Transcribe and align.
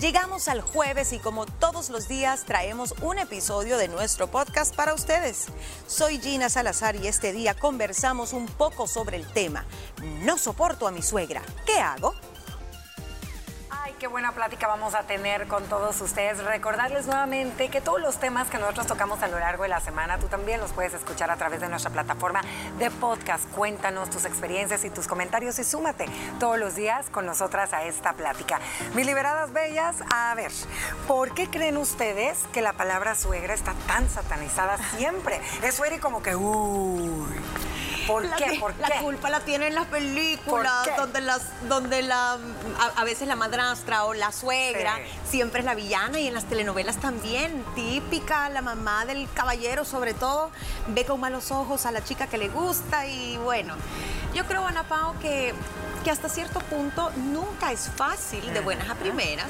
Llegamos 0.00 0.48
al 0.48 0.60
jueves 0.60 1.14
y 1.14 1.18
como 1.18 1.46
todos 1.46 1.88
los 1.88 2.06
días 2.06 2.44
traemos 2.44 2.94
un 3.00 3.18
episodio 3.18 3.78
de 3.78 3.88
nuestro 3.88 4.26
podcast 4.26 4.76
para 4.76 4.92
ustedes. 4.92 5.46
Soy 5.86 6.18
Gina 6.18 6.50
Salazar 6.50 6.96
y 6.96 7.06
este 7.06 7.32
día 7.32 7.54
conversamos 7.54 8.34
un 8.34 8.44
poco 8.46 8.86
sobre 8.86 9.16
el 9.16 9.26
tema. 9.26 9.64
No 10.22 10.36
soporto 10.36 10.86
a 10.86 10.90
mi 10.90 11.00
suegra. 11.00 11.40
¿Qué 11.64 11.80
hago? 11.80 12.14
Qué 13.98 14.08
buena 14.08 14.32
plática 14.32 14.66
vamos 14.66 14.94
a 14.94 15.04
tener 15.04 15.46
con 15.46 15.64
todos 15.64 16.00
ustedes. 16.00 16.42
Recordarles 16.44 17.06
nuevamente 17.06 17.68
que 17.68 17.80
todos 17.80 18.00
los 18.00 18.18
temas 18.18 18.48
que 18.48 18.58
nosotros 18.58 18.86
tocamos 18.86 19.22
a 19.22 19.28
lo 19.28 19.38
largo 19.38 19.62
de 19.62 19.70
la 19.70 19.80
semana, 19.80 20.18
tú 20.18 20.26
también 20.26 20.60
los 20.60 20.72
puedes 20.72 20.92
escuchar 20.92 21.30
a 21.30 21.36
través 21.36 21.60
de 21.60 21.68
nuestra 21.68 21.90
plataforma 21.90 22.42
de 22.78 22.90
podcast. 22.90 23.48
Cuéntanos 23.52 24.10
tus 24.10 24.24
experiencias 24.26 24.84
y 24.84 24.90
tus 24.90 25.06
comentarios 25.06 25.58
y 25.58 25.64
súmate 25.64 26.06
todos 26.38 26.58
los 26.58 26.74
días 26.74 27.08
con 27.10 27.24
nosotras 27.24 27.72
a 27.72 27.84
esta 27.84 28.12
plática. 28.12 28.60
Mis 28.94 29.06
liberadas 29.06 29.52
bellas, 29.52 29.96
a 30.12 30.34
ver, 30.34 30.52
¿por 31.06 31.32
qué 31.32 31.48
creen 31.48 31.78
ustedes 31.78 32.38
que 32.52 32.60
la 32.60 32.74
palabra 32.74 33.14
suegra 33.14 33.54
está 33.54 33.72
tan 33.86 34.08
satanizada 34.10 34.76
siempre? 34.96 35.40
Eso 35.62 35.84
era 35.84 35.98
como 36.00 36.22
que, 36.22 36.36
uy. 36.36 37.24
¿Por 38.06 38.34
qué? 38.36 38.58
¿Por 38.60 38.74
La 38.78 39.00
culpa 39.00 39.30
la 39.30 39.40
tienen 39.40 39.74
las 39.74 39.86
películas, 39.86 40.88
donde 40.96 41.20
las, 41.20 41.42
donde 41.68 42.02
la, 42.02 42.38
a, 42.96 43.04
veces 43.04 43.28
la 43.28 43.36
madrastra 43.36 44.04
o 44.04 44.14
la 44.14 44.32
suegra 44.32 44.98
siempre 45.28 45.60
es 45.60 45.66
la 45.66 45.74
villana 45.74 46.18
y 46.20 46.28
en 46.28 46.34
las 46.34 46.44
telenovelas 46.44 46.96
también, 46.98 47.64
típica, 47.74 48.48
la 48.48 48.62
mamá 48.62 49.04
del 49.04 49.28
caballero 49.32 49.84
sobre 49.84 50.14
todo, 50.14 50.50
ve 50.88 51.04
con 51.04 51.20
malos 51.20 51.50
ojos 51.50 51.86
a 51.86 51.92
la 51.92 52.04
chica 52.04 52.26
que 52.26 52.38
le 52.38 52.48
gusta 52.48 53.06
y 53.06 53.36
bueno, 53.38 53.74
yo 54.34 54.44
creo, 54.44 54.64
Ana 54.66 54.84
Pao, 54.84 55.18
que 55.20 55.54
que 56.06 56.12
hasta 56.12 56.28
cierto 56.28 56.60
punto 56.60 57.10
nunca 57.32 57.72
es 57.72 57.90
fácil, 57.96 58.54
de 58.54 58.60
buenas 58.60 58.88
a 58.88 58.94
primeras, 58.94 59.48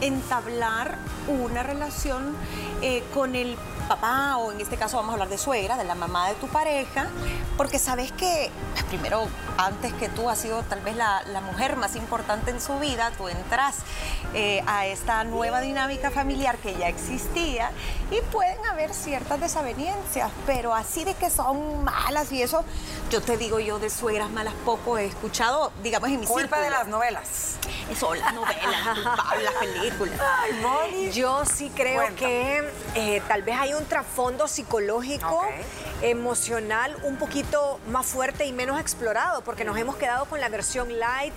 entablar 0.00 0.98
una 1.26 1.64
relación 1.64 2.36
eh, 2.80 3.02
con 3.12 3.34
el 3.34 3.56
papá 3.86 4.36
o 4.36 4.52
en 4.52 4.60
este 4.60 4.76
caso 4.76 4.96
vamos 4.96 5.10
a 5.10 5.12
hablar 5.14 5.28
de 5.28 5.38
suegra, 5.38 5.76
de 5.76 5.84
la 5.84 5.94
mamá 5.94 6.28
de 6.28 6.34
tu 6.34 6.48
pareja, 6.48 7.08
porque 7.56 7.78
sabes 7.78 8.12
que 8.12 8.50
pues, 8.72 8.84
primero, 8.84 9.26
antes 9.56 9.92
que 9.94 10.08
tú 10.08 10.28
has 10.28 10.38
sido 10.38 10.62
tal 10.62 10.80
vez 10.80 10.96
la, 10.96 11.22
mujer 11.46 11.76
más 11.76 11.94
importante 11.94 12.50
en 12.50 12.60
su 12.60 12.78
vida, 12.80 13.12
tú 13.16 13.28
entras 13.28 13.76
eh, 14.34 14.62
a 14.66 14.86
esta 14.86 15.22
nueva 15.24 15.60
dinámica 15.60 16.10
familiar 16.10 16.56
que 16.58 16.74
ya 16.74 16.88
existía 16.88 17.70
y 18.10 18.20
pueden 18.32 18.64
haber 18.66 18.92
ciertas 18.92 19.40
desavenencias, 19.40 20.30
pero 20.44 20.74
así 20.74 21.04
de 21.04 21.14
que 21.14 21.30
son 21.30 21.84
malas 21.84 22.32
y 22.32 22.42
eso, 22.42 22.64
yo 23.10 23.22
te 23.22 23.36
digo 23.36 23.60
yo 23.60 23.78
de 23.78 23.90
suegras 23.90 24.30
malas 24.30 24.54
poco 24.64 24.98
he 24.98 25.06
escuchado, 25.06 25.72
digamos 25.82 26.10
en 26.10 26.20
mi 26.20 26.26
Culpa 26.26 26.60
de 26.60 26.70
las 26.70 26.88
novelas. 26.88 27.56
Eso, 27.90 28.14
las 28.14 28.34
novelas, 28.34 28.86
las 29.42 29.54
películas. 29.54 30.20
Ay, 30.20 31.12
Yo 31.12 31.44
sí 31.44 31.70
creo 31.74 32.14
que 32.16 32.68
eh, 32.94 33.22
tal 33.28 33.42
vez 33.42 33.56
hay 33.58 33.74
un 33.76 33.86
trasfondo 33.86 34.48
psicológico, 34.48 35.42
emocional, 36.02 36.96
un 37.04 37.16
poquito 37.16 37.78
más 37.90 38.06
fuerte 38.06 38.44
y 38.46 38.52
menos 38.52 38.80
explorado, 38.80 39.42
porque 39.42 39.64
nos 39.64 39.76
hemos 39.78 39.96
quedado 39.96 40.24
con 40.26 40.40
la 40.40 40.48
versión 40.48 40.98
light 40.98 41.34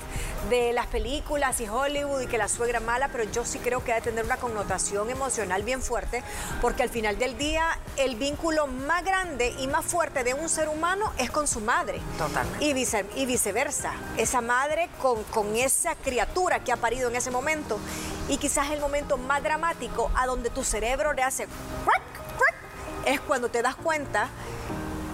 de 0.49 0.73
las 0.73 0.87
películas 0.87 1.59
y 1.61 1.67
Hollywood 1.67 2.21
y 2.21 2.27
que 2.27 2.37
la 2.37 2.47
suegra 2.47 2.79
mala, 2.79 3.09
pero 3.09 3.23
yo 3.25 3.45
sí 3.45 3.59
creo 3.59 3.83
que 3.83 3.93
debe 3.93 4.01
tener 4.01 4.25
una 4.25 4.37
connotación 4.37 5.09
emocional 5.09 5.63
bien 5.63 5.81
fuerte, 5.81 6.23
porque 6.61 6.83
al 6.83 6.89
final 6.89 7.17
del 7.17 7.37
día 7.37 7.77
el 7.97 8.15
vínculo 8.15 8.67
más 8.67 9.03
grande 9.03 9.53
y 9.59 9.67
más 9.67 9.85
fuerte 9.85 10.23
de 10.23 10.33
un 10.33 10.49
ser 10.49 10.69
humano 10.69 11.11
es 11.17 11.29
con 11.31 11.47
su 11.47 11.59
madre. 11.59 12.01
Totalmente. 12.17 12.65
Y, 12.65 13.21
y 13.21 13.25
viceversa. 13.25 13.93
Esa 14.17 14.41
madre 14.41 14.89
con, 15.01 15.23
con 15.25 15.55
esa 15.55 15.95
criatura 15.95 16.63
que 16.63 16.71
ha 16.71 16.77
parido 16.77 17.09
en 17.09 17.15
ese 17.15 17.31
momento. 17.31 17.79
Y 18.27 18.37
quizás 18.37 18.69
el 18.71 18.79
momento 18.79 19.17
más 19.17 19.41
dramático 19.41 20.11
a 20.15 20.27
donde 20.27 20.49
tu 20.49 20.63
cerebro 20.63 21.13
le 21.13 21.23
hace 21.23 21.47
es 23.13 23.19
cuando 23.21 23.49
te 23.49 23.61
das 23.61 23.75
cuenta 23.75 24.29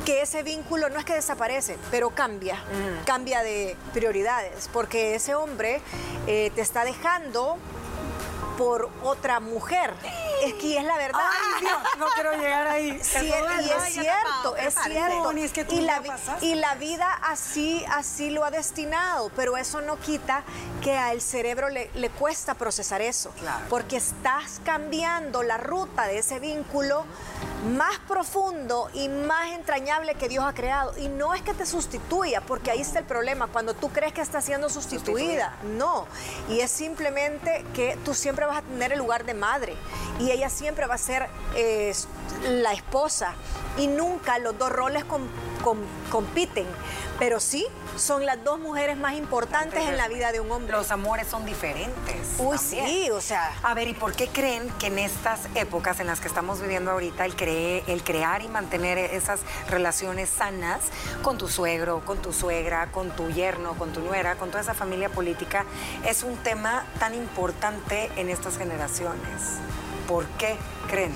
que 0.06 0.22
ese 0.22 0.44
vínculo 0.44 0.90
no 0.90 1.00
es 1.00 1.06
que 1.06 1.14
desaparece, 1.14 1.78
pero 1.90 2.12
cambia, 2.12 2.56
mm. 2.56 3.06
cambia 3.06 3.42
de 3.42 3.76
prioridades, 3.94 4.70
porque 4.72 5.16
ese 5.16 5.34
hombre 5.34 5.82
eh, 6.28 6.52
te 6.54 6.62
está 6.62 6.86
dejando 6.86 7.58
por 8.58 8.90
otra 9.04 9.40
mujer. 9.40 9.94
Es 10.44 10.54
que 10.56 10.78
es 10.78 10.84
la 10.84 10.98
verdad. 10.98 11.20
Ay, 11.22 11.62
Dios, 11.62 11.78
no 11.98 12.08
quiero 12.14 12.34
llegar 12.34 12.68
ahí. 12.68 12.90
y 12.90 12.96
es 12.96 13.08
cierto, 13.94 14.56
es 14.58 14.76
cierto. 14.84 15.32
y, 15.70 15.82
la, 15.82 16.02
y 16.42 16.56
la 16.56 16.76
vida 16.76 17.12
así, 17.24 17.84
así 17.92 18.30
lo 18.30 18.44
ha 18.46 18.52
destinado, 18.52 19.32
pero 19.36 19.58
eso 19.58 19.82
no 19.82 19.98
quita 20.00 20.44
que 20.82 20.98
al 20.98 21.22
cerebro 21.22 21.70
le, 21.70 21.90
le 21.96 22.10
cuesta 22.10 22.54
procesar 22.54 23.02
eso. 23.02 23.32
Porque 23.70 23.98
estás 23.98 24.62
cambiando 24.64 25.44
la 25.44 25.58
ruta 25.58 26.08
de 26.08 26.20
ese 26.20 26.40
vínculo 26.40 27.06
más 27.66 27.98
profundo 28.08 28.90
y 28.94 29.10
más 29.10 29.52
entrañable 29.52 30.16
que 30.16 30.30
Dios 30.30 30.44
ha 30.46 30.54
creado. 30.54 30.98
Y 30.98 31.08
no 31.08 31.34
es 31.34 31.42
que 31.42 31.54
te 31.54 31.66
sustituya, 31.66 32.42
porque 32.42 32.72
ahí 32.72 32.82
está 32.82 33.00
el 33.00 33.06
problema, 33.06 33.48
cuando 33.48 33.74
tú 33.74 33.90
crees 33.90 34.14
que 34.14 34.22
está 34.22 34.42
siendo 34.42 34.70
sustituida. 34.70 35.56
No. 35.78 36.06
Y 36.50 36.60
es 36.60 36.72
simplemente 36.72 37.66
que 37.74 37.98
tú 38.06 38.14
siempre 38.14 38.46
vas 38.46 38.58
a 38.58 38.62
tener 38.62 38.92
el 38.92 39.00
lugar 39.00 39.26
de 39.26 39.34
madre 39.34 39.76
y 40.20 40.25
ella 40.32 40.50
siempre 40.50 40.86
va 40.86 40.96
a 40.96 41.00
ser 41.00 41.28
eh, 41.56 41.94
la 42.44 42.74
esposa. 42.74 43.34
Y 43.78 43.88
nunca 43.88 44.40
los 44.40 44.58
dos 44.58 44.72
roles 44.72 45.04
compiten, 46.10 46.66
pero 47.20 47.42
sí 47.42 47.66
son 47.98 48.26
las 48.26 48.44
dos 48.44 48.60
mujeres 48.60 48.98
más 48.98 49.14
importantes 49.14 49.88
en 49.88 49.98
la 49.98 50.08
vida 50.08 50.32
de 50.32 50.40
un 50.40 50.52
hombre. 50.52 50.72
Los 50.72 50.92
amores 50.92 51.28
son 51.28 51.46
diferentes. 51.46 52.36
Uy, 52.38 52.58
sí, 52.58 53.10
o 53.12 53.22
sea. 53.22 53.52
A 53.64 53.74
ver, 53.74 53.88
¿y 53.88 53.94
por 53.94 54.14
qué 54.14 54.28
creen 54.28 54.70
que 54.80 54.88
en 54.88 55.00
estas 55.00 55.42
épocas 55.56 56.00
en 56.00 56.08
las 56.08 56.20
que 56.20 56.28
estamos 56.28 56.62
viviendo 56.62 56.92
ahorita, 56.92 57.26
el, 57.26 57.36
el 57.88 58.04
crear 58.04 58.42
y 58.42 58.48
mantener 58.48 58.98
esas 58.98 59.42
relaciones 59.70 60.30
sanas 60.30 60.80
con 61.22 61.38
tu 61.38 61.48
suegro, 61.48 62.04
con 62.06 62.22
tu 62.22 62.34
suegra, 62.34 62.92
con 62.92 63.12
tu 63.12 63.30
yerno, 63.30 63.74
con 63.74 63.92
tu 63.94 64.02
nuera, 64.02 64.36
con 64.36 64.50
toda 64.50 64.62
esa 64.62 64.74
familia 64.74 65.10
política, 65.10 65.66
es 66.06 66.24
un 66.24 66.38
tema 66.38 66.86
tan 67.00 67.14
importante 67.14 68.10
en 68.16 68.30
estas 68.30 68.58
generaciones? 68.58 69.60
¿Por 70.08 70.26
qué 70.38 70.56
creen? 70.88 71.14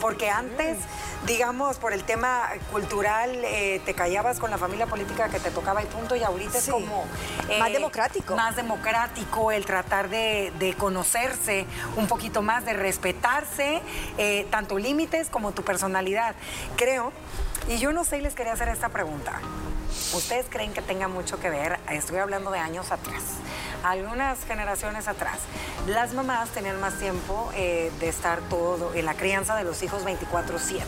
Porque 0.00 0.30
antes 0.30 0.78
digamos, 1.26 1.78
por 1.78 1.92
el 1.92 2.02
tema 2.04 2.50
cultural, 2.70 3.30
eh, 3.44 3.80
te 3.84 3.94
callabas 3.94 4.38
con 4.38 4.50
la 4.50 4.58
familia 4.58 4.86
política 4.86 5.28
que 5.28 5.38
te 5.38 5.50
tocaba 5.50 5.82
y 5.82 5.86
punto, 5.86 6.16
y 6.16 6.22
ahorita 6.22 6.58
es 6.58 6.68
como... 6.68 7.04
Eh, 7.48 7.58
más 7.58 7.72
democrático. 7.72 8.34
Más 8.34 8.56
democrático, 8.56 9.52
el 9.52 9.64
tratar 9.64 10.08
de, 10.08 10.74
conocerse 10.78 11.66
un 11.96 12.06
poquito 12.08 12.42
más, 12.42 12.64
de 12.64 12.72
respetarse, 12.72 13.80
eh, 14.18 14.46
tanto 14.50 14.78
límites 14.78 15.28
como 15.28 15.52
tu 15.52 15.62
personalidad. 15.62 16.34
Creo, 16.76 17.12
y 17.68 17.78
yo 17.78 17.92
no 17.92 18.04
sé, 18.04 18.20
les 18.20 18.34
quería 18.34 18.52
hacer 18.52 18.68
esta 18.68 18.88
pregunta. 18.88 19.40
¿Ustedes 20.14 20.46
creen 20.48 20.72
que 20.72 20.82
tenga 20.82 21.08
mucho 21.08 21.38
que 21.38 21.50
ver? 21.50 21.78
Estoy 21.90 22.18
hablando 22.18 22.50
de 22.50 22.58
años 22.58 22.92
atrás 22.92 23.22
algunas 23.82 24.44
generaciones 24.44 25.08
atrás, 25.08 25.38
las 25.86 26.14
mamás 26.14 26.50
tenían 26.50 26.80
más 26.80 26.98
tiempo 26.98 27.50
eh, 27.54 27.90
de 28.00 28.08
estar 28.08 28.40
todo 28.48 28.94
en 28.94 29.04
la 29.04 29.14
crianza 29.14 29.56
de 29.56 29.64
los 29.64 29.82
hijos 29.82 30.04
24/7. 30.04 30.82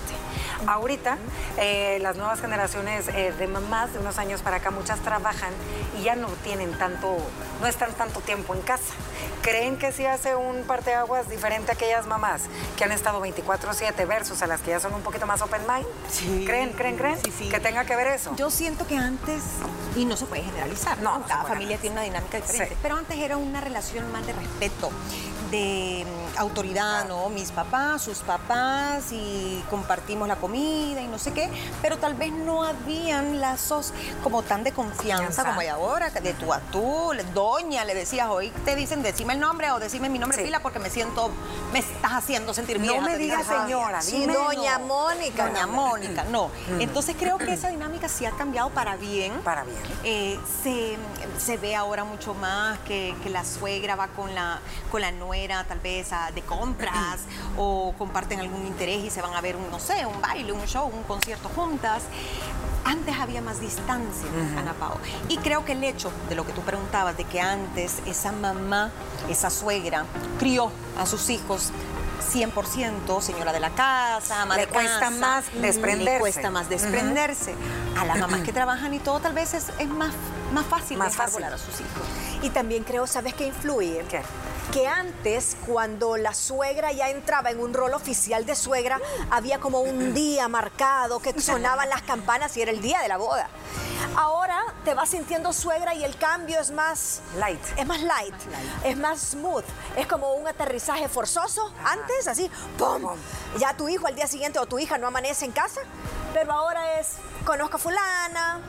Ahorita, 0.66 1.18
eh, 1.58 1.98
las 2.00 2.16
nuevas 2.16 2.40
generaciones 2.40 3.08
eh, 3.08 3.32
de 3.38 3.46
mamás 3.46 3.92
de 3.92 3.98
unos 3.98 4.18
años 4.18 4.42
para 4.42 4.56
acá, 4.56 4.70
muchas 4.70 5.00
trabajan 5.00 5.52
y 5.98 6.04
ya 6.04 6.16
no 6.16 6.28
tienen 6.42 6.76
tanto, 6.78 7.16
no 7.60 7.66
están 7.66 7.92
tanto 7.92 8.20
tiempo 8.20 8.54
en 8.54 8.60
casa. 8.62 8.94
¿Creen 9.42 9.76
que 9.76 9.92
sí 9.92 10.06
hace 10.06 10.34
un 10.34 10.62
parteaguas 10.62 11.28
diferente 11.28 11.70
a 11.70 11.74
aquellas 11.74 12.06
mamás 12.06 12.42
que 12.76 12.84
han 12.84 12.92
estado 12.92 13.20
24/7 13.20 14.06
versus 14.06 14.40
a 14.42 14.46
las 14.46 14.62
que 14.62 14.70
ya 14.70 14.80
son 14.80 14.94
un 14.94 15.02
poquito 15.02 15.26
más 15.26 15.42
open 15.42 15.60
mind? 15.68 15.86
Sí. 16.10 16.44
¿Creen, 16.46 16.72
creen, 16.72 16.96
creen 16.96 17.18
que 17.20 17.60
tenga 17.60 17.84
que 17.84 17.94
ver 17.94 18.06
eso? 18.06 18.34
Yo 18.36 18.50
siento 18.50 18.86
que 18.86 18.96
antes, 18.96 19.42
y 19.96 20.06
no 20.06 20.16
se 20.16 20.24
puede 20.24 20.42
generalizar, 20.42 20.98
¿no? 20.98 21.22
Cada 21.26 21.44
familia 21.44 21.76
tiene 21.76 21.96
una 21.96 22.02
dinámica 22.02 22.38
diferente 22.38 22.74
pero 22.82 22.96
antes 22.96 23.16
era 23.18 23.36
una 23.36 23.60
relación 23.60 24.10
más 24.12 24.26
de 24.26 24.32
respeto, 24.32 24.90
de 25.50 26.04
autoridad, 26.36 27.06
¿no? 27.06 27.28
Mis 27.28 27.50
papás, 27.50 28.02
sus 28.02 28.18
papás 28.18 29.12
y 29.12 29.62
compartimos 29.70 30.28
la 30.28 30.36
comida 30.36 31.00
y 31.00 31.06
no 31.06 31.18
sé 31.18 31.32
qué, 31.32 31.50
pero 31.82 31.98
tal 31.98 32.14
vez 32.14 32.32
no 32.32 32.64
habían 32.64 33.40
lazos 33.40 33.92
como 34.22 34.42
tan 34.42 34.64
de 34.64 34.72
confianza 34.72 35.44
como 35.44 35.60
hay 35.60 35.68
ahora, 35.68 36.10
de 36.10 36.34
tú 36.34 36.52
a 36.52 36.60
tú, 36.60 37.12
doña, 37.32 37.84
le 37.84 37.94
decías, 37.94 38.28
hoy 38.28 38.50
te 38.64 38.76
dicen 38.76 39.02
decime 39.02 39.34
el 39.34 39.40
nombre 39.40 39.70
o 39.70 39.78
decime 39.78 40.08
mi 40.08 40.18
nombre 40.18 40.42
pila 40.42 40.60
porque 40.60 40.78
me 40.78 40.90
siento, 40.90 41.30
me 41.72 41.80
estás 41.80 42.12
haciendo 42.12 42.54
sentir 42.54 42.78
bien. 42.78 42.96
No 42.96 43.02
me 43.02 43.18
digas 43.18 43.46
señora, 43.46 44.00
dime 44.02 44.34
doña 44.34 44.78
Mónica. 44.78 45.46
Doña 45.46 45.66
Mónica, 45.66 46.24
no. 46.24 46.48
Mm. 46.68 46.80
Entonces 46.80 47.16
creo 47.18 47.38
que 47.38 47.52
esa 47.52 47.68
dinámica 47.68 48.08
sí 48.08 48.26
ha 48.26 48.32
cambiado 48.32 48.70
para 48.70 48.96
bien. 48.96 49.32
Para 49.40 49.64
bien. 49.64 49.78
Eh, 50.04 50.38
se, 50.62 50.96
se 51.38 51.56
ve 51.56 51.74
ahora 51.76 52.04
mucho 52.04 52.34
más 52.34 52.78
que, 52.80 53.14
la 53.24 53.44
suegra 53.44 53.96
va 53.96 54.08
con 54.08 54.32
la, 54.34 54.60
con 54.92 55.00
la 55.00 55.10
nuera 55.10 55.64
tal 55.64 55.80
vez 55.80 56.12
de 56.32 56.42
compras 56.42 57.20
o 57.56 57.94
comparten 57.98 58.40
algún 58.40 58.66
interés 58.66 59.04
y 59.04 59.10
se 59.10 59.22
van 59.22 59.34
a 59.34 59.40
ver 59.40 59.56
un, 59.56 59.70
no 59.70 59.78
sé, 59.78 60.06
un 60.06 60.20
baile, 60.20 60.52
un 60.52 60.66
show, 60.66 60.86
un 60.86 61.02
concierto 61.04 61.48
juntas. 61.50 62.02
antes 62.84 63.16
había 63.18 63.40
más 63.40 63.60
distancia, 63.60 64.28
Ana 64.58 64.74
Pao. 64.74 64.98
Y 65.28 65.38
creo 65.38 65.64
que 65.64 65.72
el 65.72 65.82
hecho 65.84 66.12
de 66.28 66.34
lo 66.34 66.46
que 66.46 66.52
tú 66.52 66.60
preguntabas, 66.62 67.16
de 67.16 67.24
que 67.24 67.40
antes 67.40 68.00
esa 68.06 68.32
mamá, 68.32 68.90
esa 69.28 69.50
suegra, 69.50 70.04
crió 70.38 70.70
a 70.98 71.06
sus 71.06 71.30
hijos 71.30 71.72
100% 72.32 73.20
señora 73.20 73.52
de 73.52 73.60
la 73.60 73.70
casa, 73.70 74.42
ama 74.42 74.56
le 74.56 74.66
cuesta 74.66 75.10
más 75.10 75.44
desprenderse. 75.60 76.12
Le 76.14 76.18
cuesta 76.18 76.50
más 76.50 76.68
desprenderse. 76.68 77.54
A 77.98 78.04
las 78.04 78.18
mamás 78.18 78.40
que 78.40 78.52
trabajan 78.52 78.92
y 78.94 78.98
todo, 78.98 79.20
tal 79.20 79.34
vez 79.34 79.54
es, 79.54 79.70
más, 79.88 80.12
más 80.52 80.66
fácil 80.66 80.98
más 80.98 81.12
dejar 81.12 81.30
volar 81.30 81.52
a 81.52 81.58
sus 81.58 81.74
hijos. 81.80 82.02
Y 82.42 82.50
también 82.50 82.84
creo, 82.84 83.06
¿sabes 83.06 83.34
qué 83.34 83.46
influye? 83.46 84.04
¿Qué? 84.08 84.22
Que 84.72 84.86
antes, 84.86 85.56
cuando 85.66 86.16
la 86.16 86.34
suegra 86.34 86.92
ya 86.92 87.10
entraba 87.10 87.50
en 87.50 87.60
un 87.60 87.74
rol 87.74 87.94
oficial 87.94 88.44
de 88.46 88.54
suegra, 88.56 89.00
había 89.30 89.58
como 89.60 89.80
un 89.80 90.14
día 90.14 90.48
marcado 90.48 91.20
que 91.20 91.40
sonaban 91.40 91.88
las 91.88 92.02
campanas 92.02 92.56
y 92.56 92.62
era 92.62 92.70
el 92.70 92.80
día 92.80 93.00
de 93.00 93.08
la 93.08 93.16
boda. 93.16 93.48
Ahora 94.16 94.62
te 94.84 94.94
vas 94.94 95.08
sintiendo 95.08 95.52
suegra 95.52 95.94
y 95.94 96.04
el 96.04 96.16
cambio 96.16 96.60
es 96.60 96.70
más 96.70 97.20
light. 97.36 97.60
Es 97.76 97.86
más 97.86 98.02
light, 98.02 98.34
es 98.84 98.96
más 98.96 99.20
smooth. 99.20 99.64
Es 99.96 100.06
como 100.06 100.34
un 100.34 100.46
aterrizaje 100.46 101.08
forzoso. 101.08 101.72
Antes, 101.84 102.28
así, 102.28 102.50
¡pum! 102.78 103.02
Ya 103.58 103.76
tu 103.76 103.88
hijo 103.88 104.06
al 104.06 104.14
día 104.14 104.26
siguiente 104.26 104.58
o 104.58 104.66
tu 104.66 104.78
hija 104.78 104.98
no 104.98 105.08
amanece 105.08 105.44
en 105.46 105.52
casa, 105.52 105.80
pero 106.32 106.52
ahora 106.52 107.00
es 107.00 107.16
conozco 107.44 107.76
a 107.76 107.78
fulana, 107.78 108.60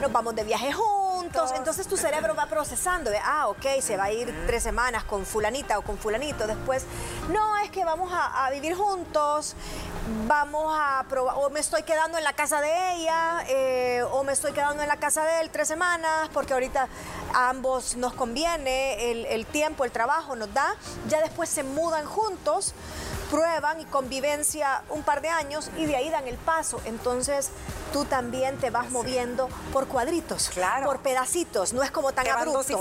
nos 0.00 0.10
vamos 0.10 0.34
de 0.34 0.44
viaje 0.44 0.72
juntos, 0.72 1.05
entonces 1.54 1.86
tu 1.86 1.96
cerebro 1.96 2.34
va 2.34 2.46
procesando, 2.46 3.10
de, 3.10 3.18
ah, 3.18 3.48
ok, 3.48 3.80
se 3.80 3.96
va 3.96 4.04
a 4.04 4.12
ir 4.12 4.32
tres 4.46 4.62
semanas 4.62 5.04
con 5.04 5.26
fulanita 5.26 5.78
o 5.78 5.82
con 5.82 5.98
fulanito, 5.98 6.46
después, 6.46 6.84
no, 7.28 7.56
es 7.58 7.70
que 7.70 7.84
vamos 7.84 8.10
a, 8.12 8.48
vivir 8.50 8.74
juntos, 8.74 9.54
vamos 10.26 10.74
a 10.78 11.04
probar, 11.08 11.34
o 11.38 11.50
me 11.50 11.60
estoy 11.60 11.82
quedando 11.82 12.16
en 12.18 12.24
la 12.24 12.32
casa 12.32 12.60
de 12.60 12.94
ella, 12.94 13.44
eh, 13.48 14.02
o 14.12 14.22
me 14.24 14.32
estoy 14.32 14.52
quedando 14.52 14.82
en 14.82 14.88
la 14.88 14.96
casa 14.96 15.24
de 15.24 15.40
él 15.40 15.50
tres 15.50 15.68
semanas, 15.68 16.28
porque 16.32 16.52
ahorita 16.52 16.88
a 17.34 17.50
ambos 17.50 17.96
nos 17.96 18.12
conviene, 18.14 19.10
el 19.34 19.46
tiempo, 19.46 19.84
el 19.84 19.90
trabajo 19.90 20.36
nos 20.36 20.52
da, 20.54 20.74
ya 21.08 21.20
después 21.20 21.48
se 21.48 21.62
mudan 21.64 22.06
juntos, 22.06 22.74
prueban 23.30 23.80
y 23.80 23.84
convivencia 23.84 24.82
un 24.90 25.02
par 25.02 25.20
de 25.20 25.28
años 25.28 25.70
y 25.76 25.86
de 25.86 25.96
ahí 25.96 26.10
dan 26.10 26.26
el 26.28 26.36
paso. 26.36 26.80
Entonces 26.84 27.50
tú 27.92 28.04
también 28.04 28.58
te 28.58 28.70
vas 28.70 28.90
moviendo 28.90 29.48
por 29.72 29.86
cuadritos, 29.86 30.50
por 30.84 31.00
pedacitos, 31.00 31.72
no 31.72 31.82
es 31.82 31.90
como 31.90 32.12
tan 32.12 32.28
abrupto. 32.28 32.80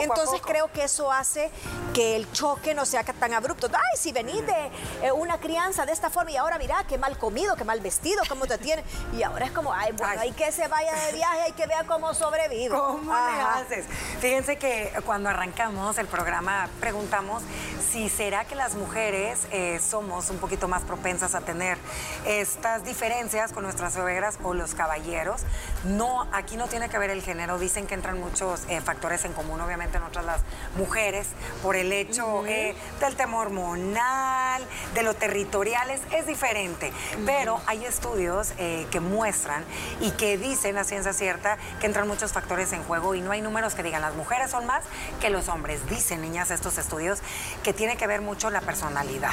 Entonces 0.00 0.40
creo 0.44 0.70
que 0.72 0.84
eso 0.84 1.10
hace 1.10 1.50
que 1.92 2.16
el 2.16 2.30
choque 2.32 2.74
no 2.74 2.86
sea 2.86 3.04
tan 3.04 3.34
abrupto. 3.34 3.68
Ay, 3.72 3.98
si 3.98 4.12
venís 4.12 4.44
de 4.46 4.70
eh, 5.02 5.12
una 5.12 5.38
crianza 5.38 5.86
de 5.86 5.92
esta 5.92 6.10
forma 6.10 6.30
y 6.30 6.36
ahora 6.36 6.58
mira, 6.58 6.84
qué 6.88 6.98
mal 6.98 7.18
comido, 7.18 7.56
qué 7.56 7.64
mal 7.64 7.80
vestido, 7.80 8.22
cómo 8.28 8.46
te 8.46 8.58
tiene. 8.58 8.84
Y 9.16 9.22
ahora 9.22 9.46
es 9.46 9.52
como, 9.52 9.72
ay, 9.72 9.92
bueno, 9.92 10.20
hay 10.20 10.32
que 10.32 10.52
se 10.52 10.68
vaya 10.68 10.94
de 11.06 11.12
viaje, 11.12 11.42
hay 11.42 11.52
que 11.52 11.66
ver 11.66 11.84
cómo 11.86 12.14
sobrevive. 12.14 12.74
¿Cómo 12.74 13.12
le 13.12 13.40
haces? 13.40 13.86
Fíjense 14.20 14.56
que 14.56 14.92
cuando 15.04 15.28
arrancamos 15.28 15.98
el 15.98 16.06
programa 16.06 16.68
preguntamos 16.80 17.42
si 17.90 18.08
será 18.08 18.44
que 18.44 18.54
las 18.54 18.74
mujeres 18.74 19.40
eh, 19.50 19.80
somos 19.80 20.30
un 20.30 20.38
poquito 20.38 20.68
más 20.68 20.82
propensas 20.82 21.34
a 21.34 21.40
tener 21.40 21.78
estas 22.26 22.84
diferencias 22.84 23.52
con 23.52 23.64
nuestras 23.64 23.94
suegras 23.94 24.38
o 24.42 24.54
los 24.54 24.74
caballeros. 24.74 25.42
No, 25.84 26.26
aquí 26.32 26.56
no 26.56 26.68
tiene 26.68 26.88
que 26.88 26.98
ver 26.98 27.10
el 27.10 27.22
género. 27.22 27.58
Dicen 27.58 27.86
que 27.86 27.94
entran 27.94 28.20
muchos 28.20 28.62
eh, 28.68 28.80
factores 28.80 29.24
en 29.24 29.32
común, 29.32 29.60
obviamente, 29.60 29.96
en 29.96 30.04
otras 30.04 30.24
las 30.24 30.40
mujeres, 30.76 31.28
por 31.62 31.76
el 31.76 31.92
hecho 31.92 32.46
eh, 32.46 32.74
del 33.00 33.16
tema 33.16 33.38
hormonal, 33.38 34.62
de 34.94 35.02
lo 35.02 35.14
territoriales, 35.14 36.00
es 36.12 36.26
diferente. 36.26 36.92
Pero 37.26 37.60
hay 37.66 37.84
estudios 37.84 38.52
que 38.90 39.00
muestran 39.00 39.64
y 40.00 40.10
que 40.12 40.38
dicen 40.38 40.76
a 40.76 40.84
ciencia 40.84 41.12
cierta 41.12 41.58
que 41.80 41.86
entran 41.86 42.06
muchos 42.06 42.32
factores 42.32 42.72
en 42.72 42.82
juego 42.84 43.14
y 43.14 43.20
no 43.20 43.32
hay 43.32 43.40
números 43.40 43.74
que 43.74 43.82
digan 43.82 44.02
las 44.02 44.14
mujeres 44.14 44.50
son 44.50 44.66
más 44.66 44.84
que 45.20 45.30
los 45.30 45.48
hombres. 45.48 45.88
Dicen, 45.88 46.20
niñas, 46.20 46.50
estos 46.50 46.78
estudios 46.78 47.20
que 47.62 47.72
tiene 47.72 47.96
que 47.96 48.06
ver 48.06 48.20
mucho 48.20 48.50
la 48.50 48.60
personalidad 48.60 49.31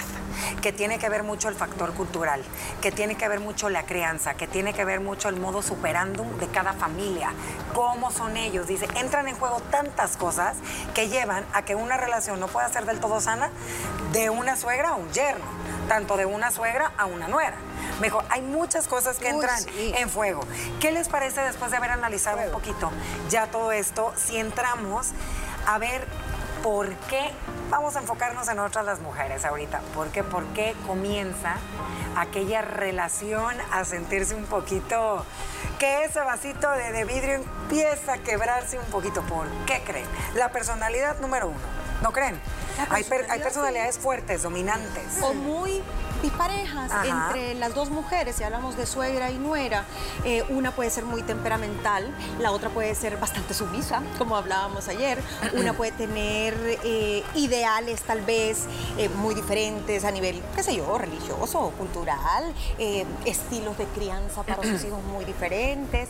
que 0.62 0.72
tiene 0.74 1.00
que 1.00 1.10
ver 1.10 1.24
mucho 1.24 1.50
el 1.50 1.56
factor 1.56 1.94
cultural, 1.94 2.42
que 2.82 2.92
tiene 2.92 3.16
que 3.16 3.28
ver 3.28 3.40
mucho 3.40 3.70
la 3.70 3.86
crianza, 3.86 4.34
que 4.34 4.48
tiene 4.48 4.74
que 4.74 4.86
ver 4.86 5.00
mucho 5.00 5.30
el 5.30 5.38
modo 5.38 5.62
superandum 5.62 6.38
de 6.38 6.48
cada 6.48 6.74
familia, 6.74 7.32
cómo 7.74 8.12
son 8.12 8.38
ellos. 8.38 8.68
Dice, 8.68 8.88
entran 8.96 9.28
en 9.28 9.36
juego 9.36 9.62
tantas 9.72 10.18
cosas 10.18 10.58
que 10.94 11.10
llevan 11.10 11.46
a 11.54 11.64
que 11.64 11.76
una 11.76 11.98
relación 11.98 12.40
no 12.40 12.48
pueda 12.48 12.68
ser 12.70 12.86
del 12.86 13.00
todo 13.00 13.22
sana 13.22 13.50
de 14.12 14.30
una 14.30 14.56
suegra 14.56 14.90
a 14.90 14.96
un 14.96 15.10
yerno, 15.12 15.46
tanto 15.88 16.18
de 16.18 16.26
una 16.26 16.52
suegra 16.52 16.92
a 16.98 17.06
una 17.06 17.28
nuera. 17.28 17.56
Mejor, 18.00 18.24
hay 18.30 18.42
muchas 18.42 18.88
cosas 18.88 19.18
que 19.18 19.30
entran 19.30 19.62
en 19.76 20.10
fuego. 20.10 20.42
¿Qué 20.80 20.92
les 20.92 21.10
parece 21.10 21.42
después 21.42 21.72
de 21.72 21.78
haber 21.78 21.92
analizado 21.92 22.40
un 22.42 22.52
poquito 22.52 22.92
ya 23.30 23.48
todo 23.48 23.72
esto? 23.72 24.14
Si 24.16 24.38
entramos 24.38 25.10
a 25.68 25.78
ver 25.78 26.08
por 26.64 26.94
qué 27.10 27.32
vamos 27.70 27.96
a 27.96 28.00
enfocarnos 28.00 28.48
en 28.50 28.60
otras 28.60 28.86
las 28.86 29.00
mujeres 29.00 29.46
ahorita. 29.46 29.82
¿Por 29.94 30.10
qué? 30.10 30.24
¿Por 30.24 30.46
qué 30.48 30.76
comienza 30.86 31.56
aquella 32.16 32.62
relación 32.62 33.56
a 33.72 33.86
sentirse 33.86 34.36
un 34.36 34.46
poquito 34.46 35.26
que 35.78 36.04
ese 36.04 36.20
vasito 36.20 36.70
de, 36.72 37.06
vidrio 37.06 37.36
empieza 37.36 38.14
a 38.14 38.18
quebrarse 38.18 38.78
un 38.78 38.86
poquito? 38.86 39.22
¿Por 39.24 39.48
qué 39.66 39.82
creen? 39.86 40.08
La 40.36 40.52
personalidad 40.52 41.20
número 41.20 41.48
uno. 41.48 41.80
¿No 42.02 42.12
creen? 42.12 42.40
Hay, 42.90 43.06
hay, 43.30 43.40
personalidades 43.42 44.00
fuertes, 44.00 44.44
dominantes. 44.44 45.22
O 45.22 45.34
muy 45.34 45.84
disparejas 46.22 46.92
entre 47.06 47.56
las 47.56 47.74
dos 47.74 47.90
mujeres, 47.90 48.36
si 48.36 48.44
hablamos 48.44 48.76
de 48.78 48.86
suegra 48.86 49.32
y 49.32 49.38
nuera, 49.38 49.86
eh, 50.24 50.44
una 50.50 50.72
puede 50.72 50.90
ser 50.90 51.06
muy 51.06 51.24
temperamental, 51.24 52.14
la 52.40 52.52
otra 52.52 52.70
puede 52.70 52.94
ser 52.96 53.18
bastante 53.18 53.54
sumisa, 53.54 54.02
como 54.18 54.36
hablábamos 54.36 54.88
ayer, 54.88 55.20
una 55.54 55.74
puede 55.74 55.92
tener 55.92 56.80
eh, 56.84 57.24
ideales 57.36 58.02
tal 58.02 58.22
vez 58.22 58.66
eh, 58.98 59.10
muy 59.10 59.36
diferentes 59.36 60.04
a 60.04 60.12
nivel, 60.12 60.42
qué 60.56 60.64
sé 60.64 60.76
yo, 60.76 60.98
religioso 60.98 61.72
cultural, 61.78 62.54
estilos 63.26 63.78
de 63.78 63.86
crianza 63.86 64.44
para 64.44 64.64
sus 64.64 64.84
hijos 64.86 65.04
muy 65.04 65.26
diferentes. 65.26 66.10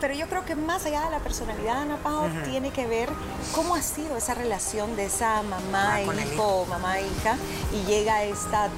pero 0.00 0.14
yo 0.14 0.26
creo 0.28 0.44
que 0.44 0.54
más 0.54 0.86
allá 0.86 1.04
de 1.04 1.10
la 1.10 1.18
personalidad, 1.18 1.82
Ana 1.82 1.96
Pau, 1.96 2.28
tiene 2.44 2.70
que 2.70 2.86
ver 2.86 3.08
cómo 3.54 3.74
ha 3.74 3.82
sido 3.82 4.16
esa 4.16 4.34
relación 4.34 4.96
de 4.96 5.06
esa 5.06 5.42
mamá 5.42 6.00
e 6.00 6.04
hijo, 6.04 6.66
mamá 6.68 6.98
e 6.98 7.06
hija, 7.06 7.36
y 7.72 7.86
llega 7.86 8.24
esta 8.24 8.68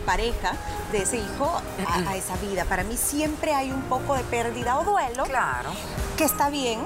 pareja 0.00 0.52
de 0.92 1.02
ese 1.02 1.18
hijo 1.18 1.60
a, 1.86 2.16
esa 2.16 2.36
vida. 2.36 2.64
Para 2.64 2.84
mí 2.84 2.96
siempre 2.96 3.54
hay 3.54 3.70
un 3.70 3.82
poco 3.82 4.14
de 4.14 4.22
pérdida 4.24 4.78
o 4.78 4.84
duelo. 4.84 5.24
Claro. 5.24 5.70
Que 6.16 6.24
está 6.24 6.50
bien, 6.50 6.80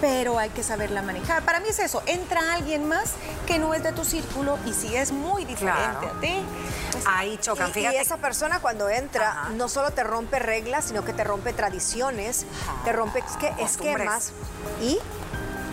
pero 0.00 0.38
hay 0.38 0.50
que 0.50 0.62
saberla 0.62 1.02
manejar. 1.02 1.42
Para 1.44 1.60
mí 1.60 1.68
es 1.68 1.78
eso, 1.78 2.02
entra 2.06 2.54
alguien 2.54 2.86
más 2.88 3.12
que 3.46 3.58
no 3.58 3.74
es 3.74 3.82
de 3.82 3.92
tu 3.92 4.04
círculo 4.04 4.58
y 4.66 4.72
si 4.72 4.94
es 4.94 5.12
muy 5.12 5.44
diferente 5.44 6.06
a 6.06 6.20
ti. 6.20 6.44
Pues 6.92 7.04
Ahí 7.06 7.38
chocan, 7.40 7.70
y, 7.74 7.80
Y 7.80 7.86
esa 7.86 8.16
persona 8.16 8.60
cuando 8.60 8.88
entra 8.88 9.48
no 9.56 9.68
solo 9.68 9.90
te 9.90 10.04
rompe 10.04 10.38
reglas, 10.38 10.86
sino 10.86 11.04
que 11.04 11.12
te 11.12 11.24
rompe 11.24 11.52
tradiciones, 11.52 12.46
te 12.84 12.92
rompe 12.92 13.22
esquemas 13.58 14.32
y 14.80 14.98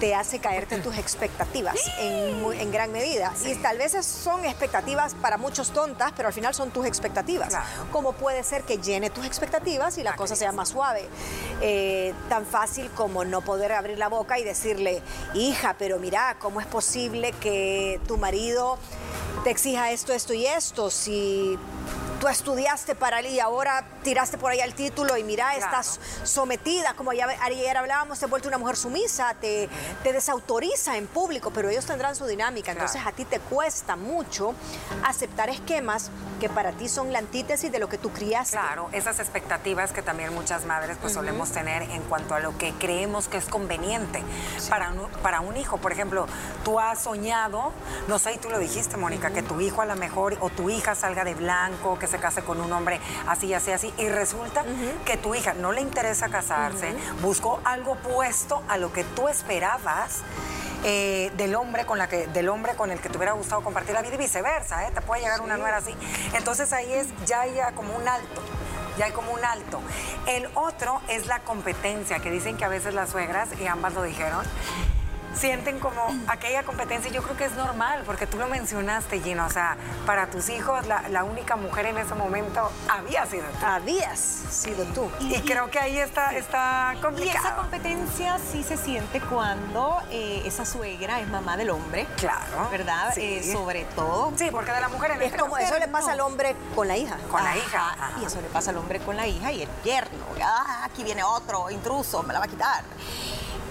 te 0.02 0.16
hace 0.16 0.40
caerte 0.40 0.74
en 0.74 0.82
tus 0.82 0.98
expectativas 0.98 1.80
en, 2.00 2.72
gran 2.72 2.92
medida. 2.92 3.32
Y 3.46 3.54
tal 3.56 3.78
vez 3.78 4.04
son 4.04 4.44
expectativas 4.46 5.14
para 5.14 5.38
muchos 5.38 5.70
tontas, 5.70 6.12
pero 6.18 6.28
al 6.28 6.34
final 6.34 6.56
son 6.56 6.72
tus 6.72 6.88
expectativas. 6.88 7.54
Como 7.92 8.14
puede 8.14 8.44
ser 8.44 8.64
que 8.64 8.80
llene 8.80 9.12
tus 9.12 9.26
expectativas 9.28 10.00
y 10.00 10.04
la 10.04 10.16
cosa 10.16 10.36
sea 10.36 10.52
más 10.54 10.70
suave. 10.70 11.08
Eh, 11.62 12.16
tan 12.30 12.48
fácil 12.48 12.90
como 12.96 13.24
no 13.26 13.42
poder 13.42 13.74
abrir 13.74 14.00
la 14.00 14.10
boca 14.10 14.40
y 14.40 14.44
decirle, 14.44 15.04
hija, 15.36 15.76
pero 15.78 16.00
mira, 16.00 16.36
¿cómo 16.40 16.62
es 16.62 16.66
posible 16.66 17.34
que 17.34 18.02
tu 18.08 18.18
marido 18.18 18.80
te 19.44 19.52
exija 19.52 19.92
esto, 19.92 20.14
esto 20.14 20.34
y 20.34 20.48
esto? 20.48 20.90
Si 20.90 21.60
tú 22.22 22.28
estudiaste 22.28 22.94
para 22.94 23.20
él 23.20 23.26
y 23.26 23.40
ahora 23.40 23.84
tiraste 24.04 24.38
por 24.38 24.52
ahí 24.52 24.60
el 24.60 24.76
título 24.76 25.18
y 25.18 25.24
mira, 25.24 25.56
estás 25.56 26.00
sometida, 26.24 26.94
como 26.94 27.10
ayer 27.10 27.78
hablábamos, 27.78 28.20
te 28.20 28.28
vuelto 28.28 28.48
una 28.48 28.60
mujer 28.60 28.78
sumisa, 28.78 29.34
te, 29.42 29.68
te 30.04 30.14
desautoriza 30.14 30.98
en 30.98 31.08
público, 31.08 31.50
pero 31.50 31.70
ellos 31.70 31.84
tendrán 31.88 32.16
su 32.16 32.28
dinámica. 32.28 32.74
Entonces 32.74 33.02
a 33.04 33.12
ti 33.12 33.26
te 33.26 33.40
cuesta 33.40 33.96
mucho 33.96 34.54
aceptar 35.04 35.50
esquemas 35.50 36.12
que 36.40 36.48
para 36.48 36.74
ti 36.74 36.90
son 36.90 37.12
la 37.12 37.20
antítesis 37.20 37.72
de 37.72 37.80
lo 37.80 37.90
que 37.90 37.98
tú 37.98 38.12
criaste. 38.12 38.56
Claro, 38.56 38.90
esas 38.92 39.20
expectativas 39.20 39.92
que 39.92 40.04
también 40.04 40.32
muchas 40.34 40.66
madres 40.66 40.98
pues 41.02 41.14
solemos 41.14 41.52
tener 41.52 41.84
en 41.84 42.04
cuanto 42.04 42.36
a 42.36 42.40
lo 42.40 42.56
que 42.56 42.72
creemos 42.74 43.30
que 43.30 43.38
es 43.38 43.46
conveniente 43.46 44.24
para, 44.70 44.92
un, 44.92 45.10
para 45.24 45.42
un 45.42 45.58
hijo. 45.58 45.78
Por 45.78 45.92
ejemplo, 45.92 46.28
tú 46.64 46.80
has 46.80 47.02
soñado, 47.02 47.72
no 48.08 48.20
sé, 48.20 48.34
y 48.34 48.38
tú 48.38 48.52
lo 48.52 48.60
dijiste, 48.60 48.96
Mónica, 48.96 49.32
que 49.32 49.42
tu 49.42 49.60
hijo 49.60 49.82
a 49.82 49.86
lo 49.86 49.96
mejor 49.96 50.38
o 50.40 50.52
tu 50.52 50.70
hija 50.70 50.94
salga 50.94 51.24
de 51.24 51.34
blanco, 51.34 51.98
que 51.98 52.11
se 52.12 52.20
case 52.20 52.42
con 52.44 52.62
un 52.62 52.72
hombre 52.72 53.00
así, 53.28 53.54
así, 53.54 53.72
así, 53.72 53.94
y 53.98 54.10
resulta 54.10 54.64
que 55.06 55.18
tu 55.18 55.34
hija 55.34 55.54
no 55.54 55.72
le 55.72 55.82
interesa 55.82 56.30
casarse, 56.30 56.94
buscó 57.22 57.60
algo 57.64 57.94
opuesto 57.94 58.62
a 58.68 58.78
lo 58.78 58.92
que 58.94 59.04
tú 59.04 59.28
esperabas. 59.28 60.22
Eh, 60.84 61.32
del 61.38 61.54
hombre 61.54 61.86
con 61.86 62.00
la 62.00 62.10
que 62.10 62.26
del 62.26 62.50
hombre 62.50 62.74
con 62.74 62.90
el 62.90 63.00
que 63.00 63.08
te 63.08 63.16
hubiera 63.16 63.34
gustado 63.34 63.62
compartir 63.62 63.94
la 63.94 64.02
vida 64.02 64.16
y 64.16 64.18
viceversa, 64.18 64.88
¿eh? 64.88 64.92
te 64.92 65.02
puede 65.02 65.22
llegar 65.22 65.42
una 65.42 65.56
nuera 65.56 65.78
así. 65.78 65.94
Entonces 66.34 66.74
ahí 66.74 66.92
es 66.92 67.10
ya 67.28 67.46
ya 67.46 67.72
como 67.74 67.96
un 67.96 68.08
alto 68.08 68.42
ya 68.98 69.06
hay 69.06 69.12
como 69.12 69.32
un 69.32 69.44
alto. 69.44 69.80
El 70.28 70.48
otro 70.56 71.02
es 71.08 71.28
la 71.28 71.40
competencia, 71.40 72.20
que 72.20 72.30
dicen 72.30 72.58
que 72.58 72.66
a 72.66 72.68
veces 72.68 72.94
las 72.94 73.10
suegras, 73.10 73.50
y 73.60 73.68
ambas 73.68 73.94
lo 73.94 74.04
dijeron, 74.04 74.46
sienten 75.36 75.80
como 75.80 76.02
aquella 76.28 76.64
competencia 76.64 77.10
y 77.10 77.14
yo 77.14 77.24
creo 77.24 77.38
que 77.38 77.46
es 77.46 77.54
normal, 77.54 78.04
porque 78.06 78.28
tú 78.28 78.38
lo 78.38 78.48
mencionaste, 78.48 79.22
Gino, 79.22 79.46
o 79.46 79.50
sea, 79.50 79.78
para 80.06 80.28
tus 80.28 80.50
hijos 80.50 80.86
la, 80.88 81.24
única 81.24 81.56
mujer 81.56 81.86
en 81.86 81.98
ese 81.98 82.16
momento 82.16 82.72
había 82.90 83.26
sido 83.26 83.46
tú. 83.60 83.66
Habías 83.66 84.20
sido 84.20 84.86
tú. 84.86 85.10
Y, 85.20 85.40
creo 85.42 85.70
que 85.70 85.80
ahí 85.80 85.98
está, 85.98 86.36
está 86.36 86.96
complicado. 87.02 87.38
Y 87.38 87.46
esa 87.46 87.56
competencia 87.56 88.40
sí 88.52 88.64
se 88.64 88.76
siente 88.76 89.22
cuando 89.22 90.00
eh, 90.10 90.42
esa 90.46 90.66
suegra 90.66 91.20
es 91.20 91.28
mamá 91.28 91.58
del 91.58 91.70
hombre. 91.70 92.08
Claro. 92.18 92.70
¿Verdad? 92.72 93.14
Eh, 93.18 93.44
sobre 93.52 93.86
todo. 93.96 94.34
Sí, 94.36 94.50
porque 94.52 94.72
de 94.72 94.82
la 94.82 94.90
mujer 94.90 95.12
en 95.12 95.22
Es 95.22 95.36
como 95.36 95.58
eso 95.58 95.78
le 95.78 95.88
pasa 95.88 96.14
al 96.14 96.22
hombre 96.22 96.56
con 96.76 96.88
la 96.88 96.98
hija. 96.98 97.18
Con 97.30 97.44
la 97.44 97.56
hija. 97.56 97.96
Y 98.22 98.26
eso 98.26 98.42
le 98.42 98.48
pasa 98.48 98.72
al 98.72 98.78
hombre 98.78 99.00
con 99.00 99.16
la 99.16 99.28
hija 99.28 99.52
y 99.52 99.62
el 99.62 99.70
yerno. 99.84 100.26
Ah, 100.44 100.84
aquí 100.86 101.04
viene 101.04 101.24
otro 101.24 101.70
intruso, 101.70 102.24
me 102.24 102.34
la 102.34 102.40
va 102.40 102.46
a 102.46 102.50
quitar. 102.50 102.84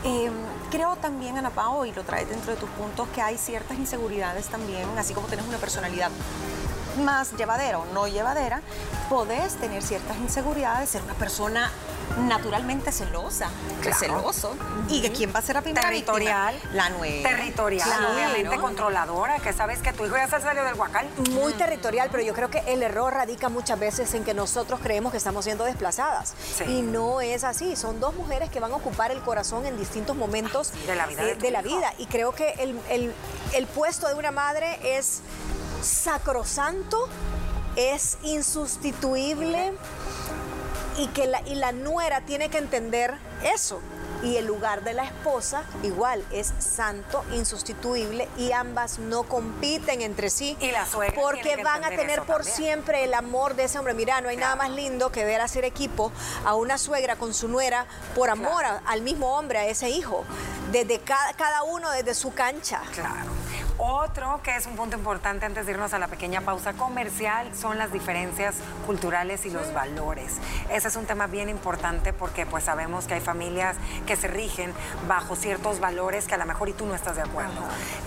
Em, 0.04 0.32
creo 0.70 0.96
también, 0.96 1.36
Ana 1.36 1.50
Pao, 1.50 1.84
y 1.84 1.92
lo 1.92 2.04
traes 2.04 2.28
dentro 2.28 2.52
de 2.54 2.58
tus 2.58 2.70
puntos, 2.70 3.08
que 3.08 3.20
hay 3.20 3.36
ciertas 3.36 3.78
inseguridades 3.78 4.46
también, 4.46 4.88
así 4.98 5.12
como 5.14 5.26
tienes 5.26 5.46
una 5.46 5.58
personalidad 5.58 6.10
más 7.04 7.32
llevadera 7.36 7.78
o 7.78 7.84
no 7.86 8.08
llevadera, 8.08 8.62
podés 9.08 9.54
tener 9.56 9.82
ciertas 9.82 10.16
inseguridades, 10.18 10.88
ser 10.88 11.02
una 11.02 11.14
persona 11.14 11.70
naturalmente 12.18 12.92
celosa, 12.92 13.50
celoso. 13.98 14.56
¿Y 14.88 15.00
que 15.02 15.12
quién 15.12 15.32
va 15.34 15.38
a 15.38 15.42
ser 15.42 15.56
la 15.56 15.62
primera 15.62 15.88
Territorial. 15.88 16.58
La 16.72 16.90
nueva. 16.90 17.28
Territorial, 17.28 18.06
obviamente 18.12 18.56
controladora, 18.56 19.38
que 19.38 19.52
sabes 19.52 19.80
que 19.80 19.92
tu 19.92 20.04
hijo 20.04 20.16
ya 20.16 20.28
se 20.28 20.40
salió 20.40 20.64
del 20.64 20.74
huacal. 20.74 21.08
Muy 21.30 21.52
territorial, 21.54 22.08
pero 22.10 22.22
yo 22.22 22.34
creo 22.34 22.50
que 22.50 22.58
el 22.66 22.82
error 22.82 23.12
radica 23.12 23.48
muchas 23.48 23.78
veces 23.78 24.12
en 24.14 24.24
que 24.24 24.34
nosotros 24.34 24.80
creemos 24.82 25.12
que 25.12 25.18
estamos 25.18 25.44
siendo 25.44 25.64
desplazadas. 25.64 26.34
Y 26.66 26.82
no 26.82 27.20
es 27.20 27.44
así. 27.44 27.76
Son 27.76 28.00
dos 28.00 28.14
mujeres 28.14 28.50
que 28.50 28.60
van 28.60 28.72
a 28.72 28.76
ocupar 28.76 29.10
el 29.10 29.20
corazón 29.20 29.66
en 29.66 29.78
distintos 29.78 30.16
momentos 30.16 30.72
de 30.86 30.94
la 30.94 31.06
vida. 31.06 31.22
de 31.22 31.50
la 31.50 31.62
vida. 31.62 31.94
Y 31.98 32.06
creo 32.06 32.32
que 32.32 32.52
el, 32.58 33.14
el 33.52 33.66
puesto 33.66 34.08
de 34.08 34.14
una 34.14 34.30
madre 34.30 34.78
es 34.82 35.20
sacrosanto, 35.82 37.08
es 37.76 38.18
insustituible 38.22 39.72
y 40.96 41.06
que 41.08 41.26
la, 41.26 41.40
y 41.42 41.54
la 41.54 41.72
nuera 41.72 42.20
tiene 42.22 42.48
que 42.48 42.58
entender 42.58 43.14
eso. 43.54 43.80
Y 44.22 44.36
el 44.36 44.44
lugar 44.46 44.84
de 44.84 44.92
la 44.92 45.04
esposa 45.04 45.62
igual 45.82 46.22
es 46.30 46.52
santo, 46.58 47.24
insustituible 47.32 48.28
y 48.36 48.52
ambas 48.52 48.98
no 48.98 49.22
compiten 49.22 50.02
entre 50.02 50.28
sí. 50.28 50.58
Y 50.60 50.70
la 50.72 50.84
suegra. 50.84 51.18
Porque 51.18 51.56
van 51.62 51.84
a 51.84 51.88
tener 51.88 52.22
por 52.24 52.44
siempre 52.44 53.04
el 53.04 53.14
amor 53.14 53.56
de 53.56 53.64
ese 53.64 53.78
hombre. 53.78 53.94
Mira, 53.94 54.20
no 54.20 54.28
hay 54.28 54.36
nada 54.36 54.56
más 54.56 54.70
lindo 54.70 55.10
que 55.10 55.24
ver 55.24 55.40
hacer 55.40 55.64
equipo 55.64 56.12
a 56.44 56.54
una 56.54 56.76
suegra 56.76 57.16
con 57.16 57.32
su 57.32 57.48
nuera 57.48 57.86
por 58.14 58.28
amor 58.28 58.64
al 58.84 59.00
mismo 59.00 59.38
hombre, 59.38 59.58
a 59.58 59.66
ese 59.66 59.88
hijo. 59.88 60.24
Desde 60.70 61.00
cada, 61.00 61.32
cada 61.32 61.62
uno 61.62 61.90
desde 61.90 62.14
su 62.14 62.34
cancha. 62.34 62.82
Claro. 62.92 63.39
Otro 63.82 64.42
que 64.42 64.56
es 64.56 64.66
un 64.66 64.76
punto 64.76 64.94
importante 64.94 65.46
antes 65.46 65.64
de 65.64 65.72
irnos 65.72 65.94
a 65.94 65.98
la 65.98 66.06
pequeña 66.06 66.42
pausa 66.42 66.74
comercial 66.74 67.48
son 67.56 67.78
las 67.78 67.90
diferencias 67.90 68.56
culturales 68.84 69.46
y 69.46 69.50
los 69.50 69.72
valores. 69.72 70.36
Ese 70.70 70.88
es 70.88 70.96
un 70.96 71.06
tema 71.06 71.28
bien 71.28 71.48
importante 71.48 72.12
porque 72.12 72.44
pues 72.44 72.64
sabemos 72.64 73.06
que 73.06 73.14
hay 73.14 73.22
familias 73.22 73.78
que 74.06 74.16
se 74.16 74.28
rigen 74.28 74.74
bajo 75.08 75.34
ciertos 75.34 75.80
valores 75.80 76.26
que 76.26 76.34
a 76.34 76.36
lo 76.36 76.44
mejor 76.44 76.68
y 76.68 76.74
tú 76.74 76.84
no 76.84 76.94
estás 76.94 77.16
de 77.16 77.22
acuerdo. 77.22 77.62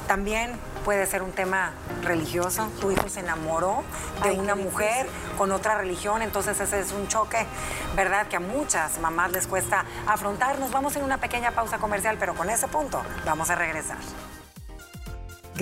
También 0.07 0.59
puede 0.85 1.07
ser 1.07 1.23
un 1.23 1.31
tema 1.31 1.71
religioso. 2.03 2.69
Tu 2.79 2.91
hijo 2.91 3.09
se 3.09 3.21
enamoró 3.21 3.83
de 4.21 4.29
una 4.29 4.53
mujer 4.53 5.07
con 5.39 5.51
otra 5.51 5.75
religión, 5.75 6.21
entonces 6.21 6.59
ese 6.59 6.81
es 6.81 6.91
un 6.91 7.07
choque, 7.07 7.47
¿verdad? 7.95 8.27
Que 8.27 8.35
a 8.35 8.39
muchas 8.39 8.99
mamás 8.99 9.31
les 9.31 9.47
cuesta 9.47 9.85
afrontar. 10.05 10.59
Nos 10.59 10.69
vamos 10.69 10.95
en 10.97 11.03
una 11.03 11.17
pequeña 11.17 11.49
pausa 11.49 11.79
comercial, 11.79 12.17
pero 12.19 12.35
con 12.35 12.51
ese 12.51 12.67
punto 12.67 13.01
vamos 13.25 13.49
a 13.49 13.55
regresar. 13.55 13.97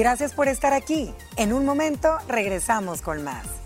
Gracias 0.02 0.34
por 0.34 0.48
estar 0.48 0.74
aquí. 0.74 1.14
En 1.36 1.54
un 1.54 1.64
momento 1.64 2.18
regresamos 2.28 3.04
con 3.04 3.24
más. 3.24 3.61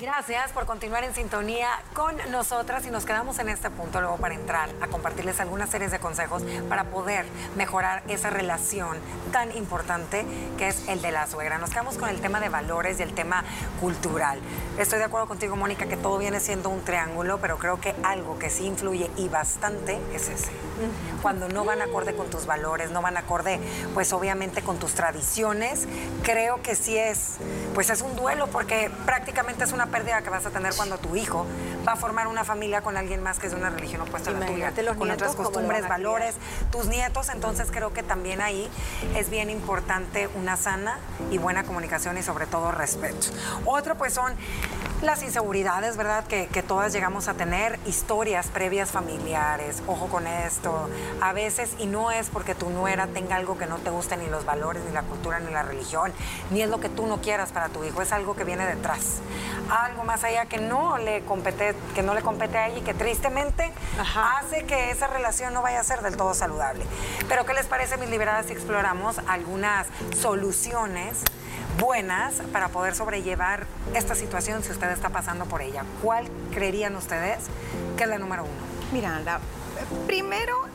Gracias 0.00 0.52
por 0.52 0.64
continuar 0.64 1.04
en 1.04 1.14
sintonía 1.14 1.68
con 1.92 2.16
nosotras 2.30 2.86
y 2.86 2.90
nos 2.90 3.04
quedamos 3.04 3.38
en 3.38 3.50
este 3.50 3.68
punto 3.68 4.00
luego 4.00 4.16
para 4.16 4.34
entrar 4.34 4.70
a 4.80 4.86
compartirles 4.86 5.40
algunas 5.40 5.68
series 5.68 5.90
de 5.90 5.98
consejos 5.98 6.42
para 6.70 6.84
poder 6.84 7.26
mejorar 7.54 8.02
esa 8.08 8.30
relación 8.30 8.96
tan 9.30 9.54
importante 9.54 10.24
que 10.56 10.68
es 10.68 10.88
el 10.88 11.02
de 11.02 11.12
la 11.12 11.26
suegra. 11.26 11.58
Nos 11.58 11.68
quedamos 11.68 11.98
con 11.98 12.08
el 12.08 12.18
tema 12.22 12.40
de 12.40 12.48
valores 12.48 12.98
y 12.98 13.02
el 13.02 13.12
tema 13.12 13.44
cultural. 13.78 14.40
Estoy 14.78 15.00
de 15.00 15.04
acuerdo 15.04 15.28
contigo, 15.28 15.54
Mónica, 15.54 15.84
que 15.84 15.98
todo 15.98 16.16
viene 16.16 16.40
siendo 16.40 16.70
un 16.70 16.82
triángulo, 16.82 17.38
pero 17.38 17.58
creo 17.58 17.78
que 17.78 17.94
algo 18.02 18.38
que 18.38 18.48
sí 18.48 18.64
influye 18.64 19.10
y 19.18 19.28
bastante 19.28 20.00
es 20.14 20.30
ese. 20.30 20.50
Cuando 21.20 21.46
no 21.50 21.66
van 21.66 21.82
acorde 21.82 22.14
con 22.14 22.30
tus 22.30 22.46
valores, 22.46 22.90
no 22.90 23.02
van 23.02 23.18
acorde, 23.18 23.60
pues 23.92 24.14
obviamente 24.14 24.62
con 24.62 24.78
tus 24.78 24.94
tradiciones, 24.94 25.86
creo 26.22 26.62
que 26.62 26.74
sí 26.74 26.96
es, 26.96 27.36
pues 27.74 27.90
es 27.90 28.00
un 28.00 28.16
duelo 28.16 28.46
porque 28.46 28.90
prácticamente 29.04 29.64
es 29.64 29.72
una 29.72 29.89
pérdida 29.90 30.22
que 30.22 30.30
vas 30.30 30.46
a 30.46 30.50
tener 30.50 30.74
cuando 30.74 30.98
tu 30.98 31.16
hijo 31.16 31.46
va 31.86 31.92
a 31.92 31.96
formar 31.96 32.26
una 32.26 32.44
familia 32.44 32.82
con 32.82 32.96
alguien 32.96 33.22
más 33.22 33.38
que 33.38 33.46
es 33.46 33.52
de 33.52 33.58
una 33.58 33.70
religión 33.70 34.00
opuesta 34.02 34.30
a 34.30 34.34
la 34.34 34.46
tuya, 34.46 34.72
con 34.96 35.10
otras 35.10 35.34
costumbres, 35.34 35.88
valores, 35.88 36.34
tus 36.70 36.86
nietos, 36.86 37.28
entonces 37.28 37.68
creo 37.70 37.92
que 37.92 38.02
también 38.02 38.40
ahí 38.40 38.68
es 39.16 39.30
bien 39.30 39.50
importante 39.50 40.28
una 40.34 40.56
sana 40.56 40.98
y 41.30 41.38
buena 41.38 41.64
comunicación 41.64 42.16
y 42.18 42.22
sobre 42.22 42.46
todo 42.46 42.70
respeto. 42.72 43.28
Otro 43.64 43.96
pues 43.96 44.14
son 44.14 44.34
las 45.02 45.22
inseguridades, 45.22 45.96
¿verdad? 45.96 46.24
Que, 46.24 46.46
que, 46.46 46.62
todas 46.62 46.92
llegamos 46.92 47.28
a 47.28 47.34
tener, 47.34 47.78
historias 47.86 48.48
previas 48.48 48.90
familiares, 48.90 49.82
ojo 49.86 50.08
con 50.08 50.26
esto, 50.26 50.88
a 51.20 51.32
veces, 51.32 51.70
y 51.78 51.86
no 51.86 52.10
es 52.10 52.28
porque 52.28 52.54
tu 52.54 52.70
nuera 52.70 53.06
tenga 53.06 53.36
algo 53.36 53.56
que 53.56 53.66
no 53.66 53.78
te 53.78 53.90
guste, 53.90 54.16
ni 54.16 54.26
los 54.26 54.44
valores, 54.44 54.82
ni 54.84 54.92
la 54.92 55.02
cultura, 55.02 55.40
ni 55.40 55.50
la 55.50 55.62
religión, 55.62 56.12
ni 56.50 56.62
es 56.62 56.68
lo 56.68 56.80
que 56.80 56.88
tú 56.88 57.06
no 57.06 57.20
quieras 57.20 57.50
para 57.50 57.68
tu 57.68 57.82
hijo, 57.84 58.02
es 58.02 58.12
algo 58.12 58.36
que 58.36 58.44
viene 58.44 58.66
detrás, 58.66 59.20
algo 59.70 60.04
más 60.04 60.24
allá 60.24 60.46
que 60.46 60.58
no 60.58 60.98
le 60.98 61.24
compete, 61.24 61.74
que 61.94 62.02
no 62.02 62.14
le 62.14 62.22
compete 62.22 62.58
a 62.58 62.68
ella 62.68 62.78
y 62.78 62.82
que 62.82 62.94
tristemente 62.94 63.72
hace 64.16 64.64
que 64.64 64.90
esa 64.90 65.06
relación 65.06 65.54
no 65.54 65.62
vaya 65.62 65.80
a 65.80 65.84
ser 65.84 66.02
del 66.02 66.16
todo 66.16 66.34
saludable. 66.34 66.84
Pero 67.28 67.46
¿qué 67.46 67.54
les 67.54 67.66
parece, 67.66 67.96
mis 67.96 68.10
liberadas, 68.10 68.46
si 68.46 68.52
exploramos 68.52 69.18
algunas 69.26 69.86
soluciones? 70.20 71.24
Buenas 71.78 72.34
para 72.52 72.68
poder 72.68 72.94
sobrellevar 72.94 73.66
esta 73.94 74.14
situación 74.14 74.62
si 74.62 74.70
usted 74.70 74.90
está 74.90 75.10
pasando 75.10 75.46
por 75.46 75.62
ella. 75.62 75.84
¿Cuál 76.02 76.28
creerían 76.52 76.96
ustedes 76.96 77.44
que 77.96 78.04
es 78.04 78.08
la 78.08 78.18
número 78.18 78.44
uno? 78.44 78.70
Miranda, 78.92 79.40
primero 80.06 80.70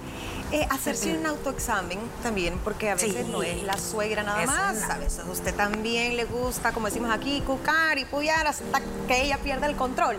eh, 0.52 0.68
hacerse 0.70 1.18
un 1.18 1.26
autoexamen 1.26 2.00
también, 2.22 2.60
porque 2.64 2.92
a 2.92 2.96
veces 2.96 3.28
no 3.28 3.42
es 3.42 3.64
la 3.64 3.78
suegra 3.78 4.24
nada 4.24 4.46
más, 4.46 4.90
a 4.90 4.98
veces 5.00 5.20
a 5.20 5.30
usted 5.30 5.56
también 5.56 6.16
le 6.16 6.26
gusta, 6.26 6.72
como 6.72 6.86
decimos 6.86 7.12
aquí, 7.12 7.42
cucar 7.42 7.98
y 7.98 8.06
puyar 8.06 8.46
hasta 8.46 8.80
que 9.08 9.24
ella 9.24 9.40
pierda 9.40 9.66
el 9.68 9.76
control. 9.76 10.18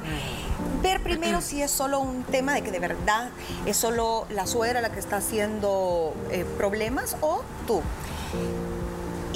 Ver 0.83 1.01
primero 1.03 1.41
si 1.43 1.63
es 1.63 1.71
solo 1.71 2.01
un 2.01 2.25
tema 2.25 2.55
de 2.55 2.63
que 2.63 2.73
de 2.73 2.81
verdad 2.81 3.31
es 3.67 3.77
solo 3.77 4.27
la 4.31 4.47
suegra 4.47 4.81
la 4.81 4.91
que 4.91 4.99
está 4.99 5.19
haciendo 5.19 6.13
eh, 6.31 6.45
problemas 6.59 7.17
o 7.21 7.43
tú. 7.67 7.83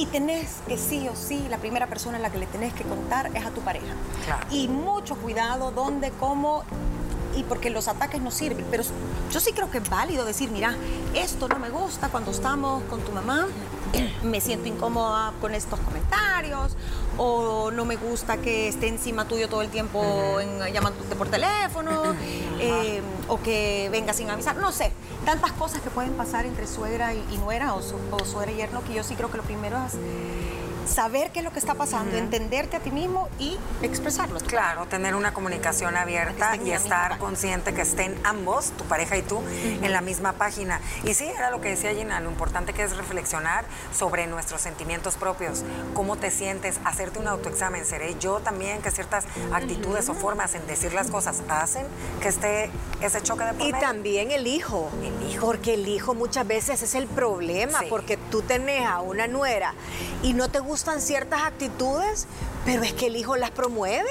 Y 0.01 0.07
tenés 0.07 0.63
que 0.67 0.79
sí 0.79 1.07
o 1.09 1.15
sí, 1.15 1.47
la 1.51 1.59
primera 1.59 1.87
persona 1.87 2.17
en 2.17 2.23
la 2.23 2.31
que 2.31 2.39
le 2.39 2.47
tenés 2.47 2.73
que 2.73 2.85
contar 2.85 3.31
es 3.35 3.45
a 3.45 3.51
tu 3.51 3.61
pareja. 3.61 3.95
Y 4.51 4.67
mucho 4.67 5.15
cuidado 5.15 5.73
dónde, 5.73 6.11
cómo 6.19 6.65
y 7.37 7.43
porque 7.45 7.71
los 7.71 7.89
ataques 7.89 8.21
no 8.21 8.31
sirven. 8.31 8.67
Pero 8.71 8.83
yo 9.31 9.41
sí 9.41 9.53
creo 9.53 9.71
que 9.71 9.79
es 9.79 9.89
válido 9.89 10.25
decir, 10.25 10.51
mira, 10.51 10.77
esto 11.15 11.49
no 11.49 11.59
me 11.59 11.71
gusta 11.71 12.09
cuando 12.09 12.31
estamos 12.31 12.83
con 12.85 13.01
tu 13.01 13.13
mamá, 13.13 13.47
me 14.23 14.41
siento 14.41 14.69
incómoda 14.69 15.33
con 15.41 15.55
estos 15.55 15.81
comentarios, 15.81 16.77
o 17.17 17.71
no 17.71 17.85
me 17.85 17.97
gusta 17.97 18.37
que 18.39 18.69
esté 18.69 18.89
encima 18.89 19.27
tuyo 19.27 19.49
todo 19.49 19.63
el 19.63 19.69
tiempo 19.69 20.39
llamándote 20.73 21.17
por 21.17 21.29
teléfono, 21.29 22.15
eh, 22.61 23.03
o 23.29 23.41
que 23.41 23.89
venga 23.91 24.13
sin 24.13 24.31
avisar, 24.31 24.57
no 24.57 24.73
sé, 24.73 24.93
tantas 25.25 25.53
cosas 25.53 25.81
que 25.81 25.91
pueden 25.91 26.13
pasar 26.13 26.47
entre 26.47 26.67
suegra 26.67 27.15
y, 27.15 27.39
nuera 27.39 27.75
o, 27.75 27.81
o 28.11 28.25
suegra 28.25 28.53
y 28.53 28.57
yerno, 28.57 28.83
que 28.85 28.95
yo 28.95 29.03
sí 29.03 29.15
creo 29.15 29.31
que 29.31 29.37
lo 29.37 29.43
primero 29.43 29.79
es 29.87 29.95
saber 30.91 31.31
qué 31.31 31.39
es 31.39 31.45
lo 31.45 31.53
que 31.53 31.59
está 31.59 31.75
pasando, 31.75 32.17
entenderte 32.17 32.77
a 32.77 32.81
ti 32.81 32.91
mismo 32.91 33.29
y 33.39 33.57
expresarlo. 33.83 34.41
Claro, 34.41 34.87
tener 34.87 35.15
una 35.15 35.33
comunicación 35.33 35.97
abierta 35.97 36.57
y 36.57 36.73
estar 36.73 37.19
consciente 37.19 37.73
que 37.73 37.83
estén 37.83 38.19
ambos, 38.25 38.73
tu 38.73 38.85
pareja 38.85 39.17
y 39.17 39.23
tú, 39.23 39.41
en 39.83 39.93
la 39.93 40.01
misma 40.01 40.33
página. 40.33 40.81
Y 41.05 41.15
sí, 41.15 41.25
era 41.25 41.51
lo 41.51 41.61
que 41.61 41.71
decía 41.71 41.95
Gina, 41.95 42.21
lo 42.21 42.31
importante 42.31 42.73
que 42.73 42.83
es 42.83 42.97
reflexionar 42.97 43.65
sobre 43.97 44.27
nuestros 44.27 44.61
sentimientos 44.61 45.17
propios, 45.17 45.63
cómo 45.95 46.17
te 46.17 46.31
sientes, 46.31 46.81
hacerte 46.85 47.19
un 47.19 47.29
autoexamen. 47.29 47.85
¿Seré 47.85 48.17
yo 48.19 48.41
también 48.41 48.83
que 48.83 48.91
ciertas 48.91 49.25
actitudes 49.53 50.09
o 50.09 50.15
formas 50.15 50.55
en 50.55 50.67
decir 50.67 50.93
las 50.93 51.11
cosas 51.11 51.43
hacen 51.49 51.87
que 52.21 52.29
esté 52.29 52.71
ese 53.01 53.23
choque 53.23 53.45
de 53.45 53.53
por 53.55 53.67
Y 53.67 53.73
también 53.73 54.31
el 54.31 54.47
hijo. 54.47 54.91
El 55.03 55.31
hijo. 55.31 55.47
Porque 55.47 55.75
el 55.75 55.87
hijo 55.89 56.15
muchas 56.15 56.47
veces 56.47 56.83
es 56.83 56.95
el 56.95 57.07
problema, 57.07 57.81
porque 57.89 58.17
tú 58.17 58.43
tenés 58.43 58.87
a 58.87 59.01
una 59.01 59.27
nuera 59.27 59.75
y 60.23 60.35
no 60.35 60.49
te 60.51 60.59
gusta 60.59 60.80
gustan 60.81 61.03
ciertas 61.03 61.43
actitudes, 61.43 62.27
pero 62.65 62.83
es 62.83 62.93
que 62.93 63.07
el 63.07 63.17
hijo 63.17 63.37
las 63.37 63.51
promueve. 63.51 64.09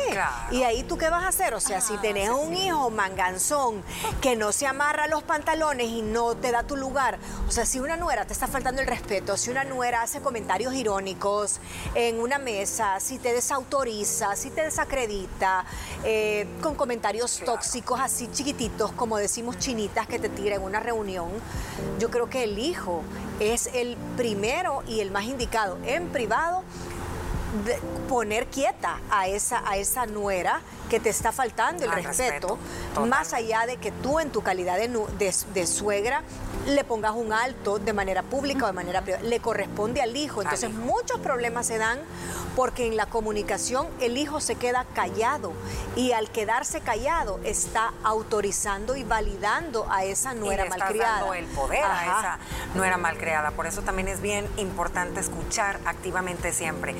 Y 0.52 0.64
ahí 0.64 0.84
tú 0.84 0.98
qué 0.98 1.10
vas 1.10 1.24
a 1.24 1.28
hacer? 1.28 1.54
O 1.54 1.60
sea, 1.60 1.82
si 1.82 1.98
tenés 1.98 2.30
un 2.30 2.54
hijo 2.56 2.90
manganzón 2.90 3.84
que 4.22 4.36
no 4.36 4.52
se 4.52 4.68
amarra 4.68 5.08
los 5.08 5.24
pantalones 5.24 5.88
y 5.88 6.02
no 6.02 6.36
te 6.36 6.52
da 6.52 6.64
tu 6.64 6.76
lugar, 6.76 7.20
o 7.48 7.52
sea, 7.52 7.66
si 7.66 7.80
una 7.80 7.98
nuera 7.98 8.26
te 8.26 8.34
está 8.34 8.48
faltando 8.48 8.82
el 8.82 8.88
respeto, 8.88 9.38
si 9.38 9.52
una 9.52 9.64
nuera 9.64 10.02
hace 10.02 10.22
comentarios 10.22 10.74
irónicos 10.74 11.60
en 11.96 12.20
una 12.20 12.38
mesa, 12.38 13.00
si 13.00 13.20
te 13.20 13.34
desautoriza, 13.34 14.36
si 14.36 14.50
te 14.50 14.64
desacredita, 14.64 15.66
eh, 16.04 16.48
con 16.62 16.76
comentarios 16.76 17.42
tóxicos 17.46 18.00
así 18.00 18.30
chiquititos, 18.32 18.92
como 18.94 19.18
decimos 19.18 19.58
chinitas 19.60 20.08
que 20.08 20.20
te 20.20 20.30
tira 20.30 20.56
en 20.56 20.64
una 20.64 20.80
reunión, 20.80 21.30
yo 22.00 22.10
creo 22.10 22.30
que 22.30 22.44
el 22.44 22.58
hijo 22.58 23.04
es 23.40 23.70
el 23.74 23.96
primero 24.18 24.84
y 24.88 25.00
el 25.00 25.12
más 25.12 25.26
indicado 25.26 25.78
en 25.86 26.10
privado 26.10 26.64
de 27.66 27.80
poner 28.08 28.48
quieta 28.48 29.00
a 29.10 29.28
esa, 29.28 29.68
a 29.70 29.78
esa 29.78 30.06
nuera 30.06 30.62
que 30.90 31.00
te 31.00 31.10
está 31.10 31.32
faltando 31.32 31.86
el 31.86 31.92
respeto, 31.92 32.58
más 33.08 33.34
allá 33.34 33.66
de 33.66 33.78
que 33.78 33.92
tú 33.92 34.20
en 34.20 34.32
tu 34.32 34.42
calidad 34.42 34.78
de, 34.80 35.68
suegra 35.68 36.24
le 36.68 36.84
pongas 36.84 37.14
un 37.14 37.32
alto 37.32 37.80
de 37.80 37.94
manera 37.94 38.24
pública 38.24 38.66
o 38.66 38.68
de 38.68 38.74
manera 38.74 39.02
privada, 39.02 39.24
le 39.24 39.40
corresponde 39.40 40.02
al 40.02 40.18
hijo. 40.18 40.42
Entonces 40.42 40.72
muchos 40.72 41.20
problemas 41.20 41.68
se 41.68 41.78
dan 41.78 42.00
porque 42.56 42.88
en 42.88 42.98
la 42.98 43.06
comunicación 43.06 43.88
el 44.02 44.18
hijo 44.18 44.42
se 44.42 44.56
queda 44.56 44.86
callado 44.94 45.54
y 45.96 46.12
al 46.12 46.30
quedarse 46.30 46.82
callado 46.82 47.40
está 47.44 47.94
autorizando 48.04 48.96
y 48.96 49.04
validando 49.04 49.88
a 49.90 50.04
esa 50.04 50.34
nuera 50.34 50.66
y 50.66 50.70
malcriada. 50.70 51.20
Dando 51.20 51.34
el 51.36 51.46
poder 51.46 51.84
a 51.84 52.04
esa 52.04 52.40
nuera 52.76 52.98
malcriada. 52.98 53.52
Por 53.52 53.68
eso 53.68 53.82
también 53.82 54.08
es 54.08 54.22
bien 54.22 54.48
importante 54.58 55.20
escuchar 55.20 55.80
activamente 55.86 56.52
siempre. 56.52 56.96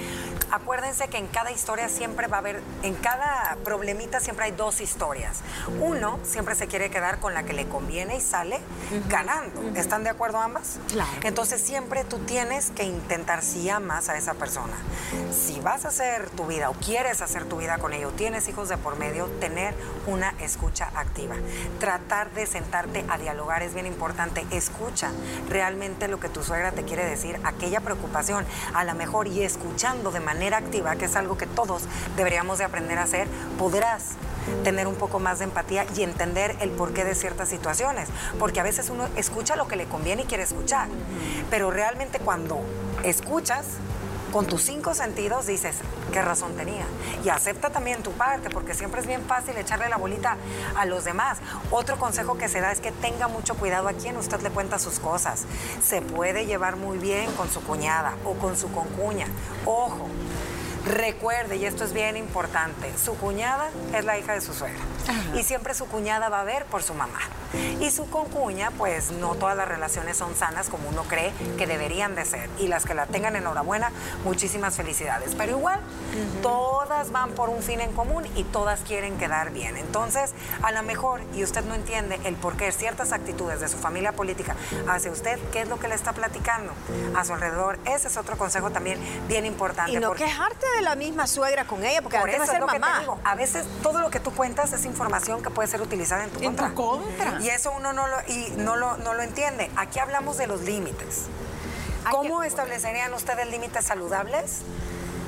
Acuérdense 0.52 1.08
que 1.10 1.18
en 1.18 1.28
cada 1.28 1.52
historia 1.52 1.90
siempre 1.90 2.28
va 2.28 2.38
a 2.38 2.40
haber, 2.40 2.62
en 2.82 2.96
cada 2.96 3.58
problemita 3.64 4.20
siempre 4.20 4.46
hay 4.46 4.52
dos 4.52 4.82
historias. 4.82 5.42
Uno 5.80 6.20
siempre 6.24 6.56
se 6.56 6.68
quiere 6.68 6.90
quedar 6.90 7.20
con 7.20 7.34
la 7.34 7.44
que 7.44 7.54
le 7.54 7.68
conviene 7.68 8.18
y 8.18 8.22
sale 8.22 8.60
ganando. 9.08 9.62
¿Están 9.76 10.04
de 10.04 10.10
acuerdo 10.10 10.40
ambas? 10.40 10.80
Claro. 10.88 11.12
Entonces 11.24 11.62
siempre 11.62 12.04
tú 12.04 12.18
tienes 12.20 12.72
que 12.72 12.84
intentar, 12.84 13.44
si 13.44 13.70
amas 13.70 14.10
a 14.10 14.18
esa 14.18 14.34
persona, 14.34 14.74
si 15.32 15.60
vas 15.60 15.86
a 15.86 15.90
hacer 15.90 16.30
tu 16.32 16.48
vida 16.48 16.70
o 16.70 16.74
quieres 16.74 17.22
hacer 17.22 17.46
tu 17.46 17.58
vida 17.58 17.78
con 17.78 17.94
ello, 17.94 18.12
tienes 18.12 18.48
hijos 18.48 18.70
de 18.70 18.78
por 18.78 18.98
medio, 18.98 19.28
tener 19.40 19.76
una 20.08 20.34
escucha 20.40 20.92
activa. 20.96 21.36
Tratar 21.80 22.32
de 22.32 22.48
sentarte 22.48 23.06
a 23.08 23.18
dialogar 23.18 23.62
es 23.62 23.74
bien 23.74 23.86
importante. 23.86 24.46
Escucha 24.52 25.12
realmente 25.48 26.08
lo 26.08 26.20
que 26.20 26.30
tu 26.30 26.44
suegra 26.44 26.72
te 26.72 26.84
quiere 26.84 27.06
decir, 27.06 27.40
aquella 27.44 27.82
preocupación, 27.82 28.46
a 28.74 28.84
lo 28.84 28.96
mejor 28.96 29.28
y 29.28 29.44
escuchando 29.44 30.12
de 30.12 30.20
manera 30.20 30.39
activa, 30.48 30.96
que 30.96 31.06
es 31.06 31.16
algo 31.16 31.38
que 31.38 31.46
todos 31.46 31.84
deberíamos 32.16 32.58
de 32.58 32.64
aprender 32.64 32.98
a 32.98 33.04
hacer, 33.04 33.28
podrás 33.58 34.16
tener 34.64 34.88
un 34.88 34.96
poco 34.96 35.20
más 35.20 35.40
de 35.40 35.46
empatía 35.46 35.86
y 35.96 36.04
entender 36.04 36.56
el 36.60 36.72
porqué 36.72 37.04
de 37.04 37.16
ciertas 37.16 37.50
situaciones. 37.50 38.10
Porque 38.40 38.60
a 38.60 38.64
veces 38.64 38.90
uno 38.90 39.08
escucha 39.16 39.56
lo 39.56 39.68
que 39.68 39.76
le 39.76 39.86
conviene 39.86 40.24
y 40.24 40.26
quiere 40.26 40.44
escuchar. 40.44 40.88
Pero 41.50 41.72
realmente 41.72 42.20
cuando 42.20 42.62
escuchas, 43.04 43.66
con 44.32 44.46
tus 44.46 44.62
cinco 44.62 44.94
sentidos 44.94 45.48
dices, 45.48 45.78
qué 46.14 46.22
razón 46.22 46.56
tenía. 46.56 46.86
Y 47.24 47.30
acepta 47.30 47.72
también 47.72 48.04
tu 48.04 48.12
parte, 48.12 48.50
porque 48.50 48.76
siempre 48.76 49.02
es 49.02 49.08
bien 49.08 49.24
fácil 49.26 49.58
echarle 49.58 49.90
la 49.90 49.98
bolita 49.98 50.38
a 50.76 50.86
los 50.86 51.04
demás. 51.04 51.40
Otro 51.72 51.98
consejo 51.98 52.38
que 52.38 52.48
se 52.48 52.62
da 52.62 52.72
es 52.72 52.80
que 52.80 52.92
tenga 52.92 53.28
mucho 53.28 53.56
cuidado 53.56 53.88
a 53.88 53.94
quien 53.94 54.18
usted 54.18 54.40
le 54.42 54.52
cuenta 54.52 54.78
sus 54.78 55.00
cosas. 55.00 55.46
Se 55.84 56.02
puede 56.02 56.46
llevar 56.46 56.76
muy 56.76 56.98
bien 56.98 57.32
con 57.34 57.50
su 57.50 57.62
cuñada 57.62 58.14
o 58.24 58.34
con 58.34 58.56
su 58.56 58.72
concuña. 58.72 59.26
Ojo, 59.66 60.08
Recuerde, 60.86 61.58
y 61.58 61.66
esto 61.66 61.84
es 61.84 61.94
bien 61.94 62.18
importante, 62.18 62.92
su 62.98 63.16
cuñada 63.18 63.70
es 63.94 64.06
la 64.06 64.18
hija 64.18 64.34
de 64.34 64.42
su 64.42 64.54
suegra. 64.54 64.80
Y 65.36 65.44
siempre 65.44 65.74
su 65.74 65.88
cuñada 65.88 66.30
va 66.30 66.42
a 66.42 66.44
ver 66.44 66.66
por 66.66 66.84
su 66.84 66.94
mamá. 66.94 67.20
Y 67.80 67.92
su 67.92 68.10
concuña, 68.10 68.72
pues 68.72 69.12
no 69.12 69.36
todas 69.36 69.56
las 69.56 69.68
relaciones 69.68 70.18
son 70.18 70.36
sanas 70.36 70.70
como 70.70 70.90
uno 70.90 71.04
cree 71.04 71.32
que 71.58 71.68
deberían 71.68 72.16
de 72.16 72.26
ser. 72.26 72.50
Y 72.60 72.68
las 72.68 72.86
que 72.86 72.94
la 72.94 73.06
tengan 73.06 73.36
enhorabuena, 73.36 73.92
muchísimas 74.24 74.76
felicidades. 74.76 75.36
Pero 75.36 75.58
igual, 75.58 75.80
todas 76.42 77.12
van 77.12 77.32
por 77.32 77.50
un 77.50 77.62
fin 77.62 77.82
en 77.82 77.92
común 77.94 78.26
y 78.36 78.44
todas 78.44 78.82
quieren 78.82 79.18
quedar 79.18 79.52
bien. 79.52 79.78
Entonces, 79.78 80.34
a 80.62 80.72
lo 80.72 80.84
mejor, 80.84 81.22
y 81.34 81.44
usted 81.44 81.64
no 81.66 81.76
entiende 81.76 82.20
el 82.24 82.36
por 82.36 82.58
qué 82.58 82.72
ciertas 82.72 83.12
actitudes 83.12 83.60
de 83.60 83.68
su 83.68 83.78
familia 83.78 84.12
política 84.12 84.56
hacia 84.88 85.12
usted, 85.12 85.40
¿qué 85.52 85.62
es 85.62 85.70
lo 85.70 85.80
que 85.80 85.88
le 85.88 85.96
está 85.96 86.14
platicando 86.14 86.72
a 87.16 87.26
su 87.26 87.34
alrededor? 87.34 87.80
Ese 87.86 88.08
es 88.08 88.18
otro 88.18 88.38
consejo 88.38 88.72
también 88.72 89.00
bien 89.28 89.46
importante. 89.46 89.92
Y 89.92 89.98
no 89.98 90.14
quejarte 90.14 90.66
de 90.76 90.82
la 90.82 90.96
misma 90.96 91.28
suegra 91.28 91.66
con 91.66 91.84
ella, 91.84 92.02
porque 92.02 92.20
por 92.20 92.30
eso 92.30 92.44
es 92.44 92.60
lo 92.60 92.68
que 92.68 92.80
te 92.80 93.00
digo. 93.00 93.20
A 93.24 93.36
veces 93.36 93.66
todo 93.82 94.00
lo 94.00 94.10
que 94.10 94.20
tú 94.20 94.32
cuentas 94.32 94.74
es 94.74 94.86
información 94.86 95.42
que 95.42 95.50
puede 95.50 95.68
ser 95.68 95.82
utilizada 95.82 96.24
en 96.24 96.30
tu 96.30 96.40
en 96.40 96.46
contra. 96.46 96.70
Tu 96.70 96.76
contra. 96.76 97.39
Y 97.42 97.50
eso 97.50 97.72
uno 97.76 97.94
no 97.94 98.08
lo, 98.08 98.18
y 98.28 98.52
no 98.58 98.76
lo, 98.76 98.98
no 98.98 99.14
lo 99.14 99.22
entiende. 99.22 99.70
Aquí 99.76 100.00
hablamos 100.00 100.38
de 100.38 100.48
los 100.48 100.62
límites. 100.62 101.26
¿Cómo 102.12 102.44
establecerían 102.44 103.14
ustedes 103.14 103.50
límites 103.50 103.86
saludables 103.86 104.62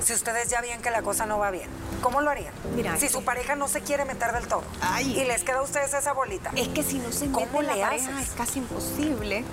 si 0.03 0.13
ustedes 0.13 0.49
ya 0.49 0.61
ven 0.61 0.81
que 0.81 0.89
la 0.89 1.01
cosa 1.01 1.25
no 1.25 1.37
va 1.37 1.51
bien? 1.51 1.69
¿Cómo 2.01 2.21
lo 2.21 2.29
harían? 2.31 2.53
Mira, 2.75 2.97
si 2.97 3.07
su 3.07 3.23
pareja 3.23 3.55
no 3.55 3.67
se 3.67 3.81
quiere 3.81 4.05
meter 4.05 4.31
del 4.31 4.47
todo 4.47 4.63
y 5.01 5.23
les 5.25 5.43
queda 5.43 5.59
a 5.59 5.61
ustedes 5.61 5.93
esa 5.93 6.13
bolita. 6.13 6.51
Es 6.55 6.69
que 6.69 6.83
si 6.83 6.97
no 6.99 7.11
se 7.11 7.31
¿Cómo 7.31 7.61
le 7.61 7.75
la 7.75 7.87
pareja 7.89 8.21
es 8.21 8.29
casi 8.31 8.59
imposible 8.59 9.43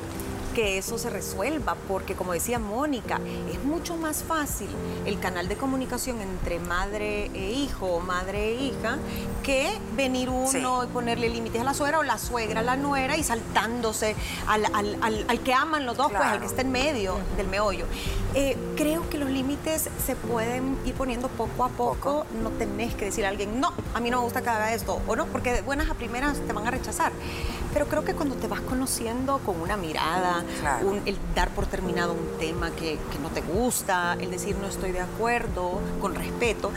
que 0.59 0.77
eso 0.77 0.99
se 0.99 1.09
resuelva, 1.09 1.77
porque 1.87 2.17
como 2.17 2.33
decía 2.33 2.59
Mónica, 2.59 3.21
es 3.49 3.63
mucho 3.63 3.97
más 3.97 4.25
fácil 4.25 4.67
el 5.07 5.21
canal 5.21 5.47
de 5.47 5.57
comunicación 5.57 6.21
entre 6.21 6.59
madre 6.59 7.27
e 7.27 7.53
hijo 7.53 7.87
o 7.87 8.01
madre 8.01 8.49
e 8.49 8.55
hija 8.55 8.99
que 9.45 9.71
venir 9.95 10.29
uno 10.29 10.83
y 10.83 10.87
ponerle 10.89 11.29
límites 11.29 11.61
a 11.61 11.65
la 11.65 11.75
suegra 11.75 12.01
o 12.01 12.03
la 12.03 12.19
suegra 12.19 12.59
a 12.59 12.63
la 12.65 12.77
nuera 12.77 13.17
y 13.17 13.23
saltándose 13.23 14.17
al, 14.49 15.41
que 15.45 15.55
aman 15.55 15.87
los 15.87 15.97
dos, 15.97 16.09
pues 16.11 16.23
al 16.23 16.41
que 16.41 16.47
está 16.47 16.63
en 16.63 16.73
medio 16.73 17.15
del 17.37 17.47
meollo. 17.47 17.87
Eh, 18.35 18.57
creo 18.77 19.09
que 19.09 19.17
los 19.17 19.31
límites 19.31 19.89
se 20.05 20.17
pueden 20.17 20.77
ir 20.85 20.95
poniendo 20.95 21.29
poco 21.29 21.65
a 21.65 21.69
poco. 21.69 22.27
No 22.43 22.51
tenés 22.51 22.95
que 22.95 23.07
decir 23.07 23.25
a 23.25 23.29
alguien, 23.29 23.61
no, 23.61 23.73
a 23.95 24.01
mí 24.01 24.11
no 24.11 24.19
me 24.19 24.25
gusta 24.25 24.43
que 24.43 24.51
haga 24.51 24.75
esto, 24.75 25.01
o 25.07 25.15
no, 25.15 25.27
porque 25.27 25.53
de 25.53 25.63
buenas 25.63 25.89
a 25.89 25.95
primeras 25.95 26.39
te 26.41 26.53
van 26.53 26.67
a 26.67 26.71
rechazar. 26.73 27.13
Pero 27.73 27.87
creo 27.87 28.05
que 28.05 28.15
cuando 28.15 28.35
te 28.35 28.49
vas 28.49 28.61
conociendo 28.61 29.39
con 29.39 29.61
una 29.61 29.77
mirada, 29.77 30.45
el 31.07 31.17
dar 31.35 31.51
por 31.51 31.67
terminado 31.67 32.13
un 32.13 32.39
tema 32.39 32.71
que, 32.71 32.99
que 33.11 33.19
no 33.21 33.31
te 33.31 33.41
gusta, 33.41 34.17
el 34.21 34.31
decir 34.31 34.57
no 34.57 34.67
estoy 34.67 34.93
de 34.93 35.01
acuerdo, 35.01 35.81
con 36.01 36.15
respeto, 36.15 36.73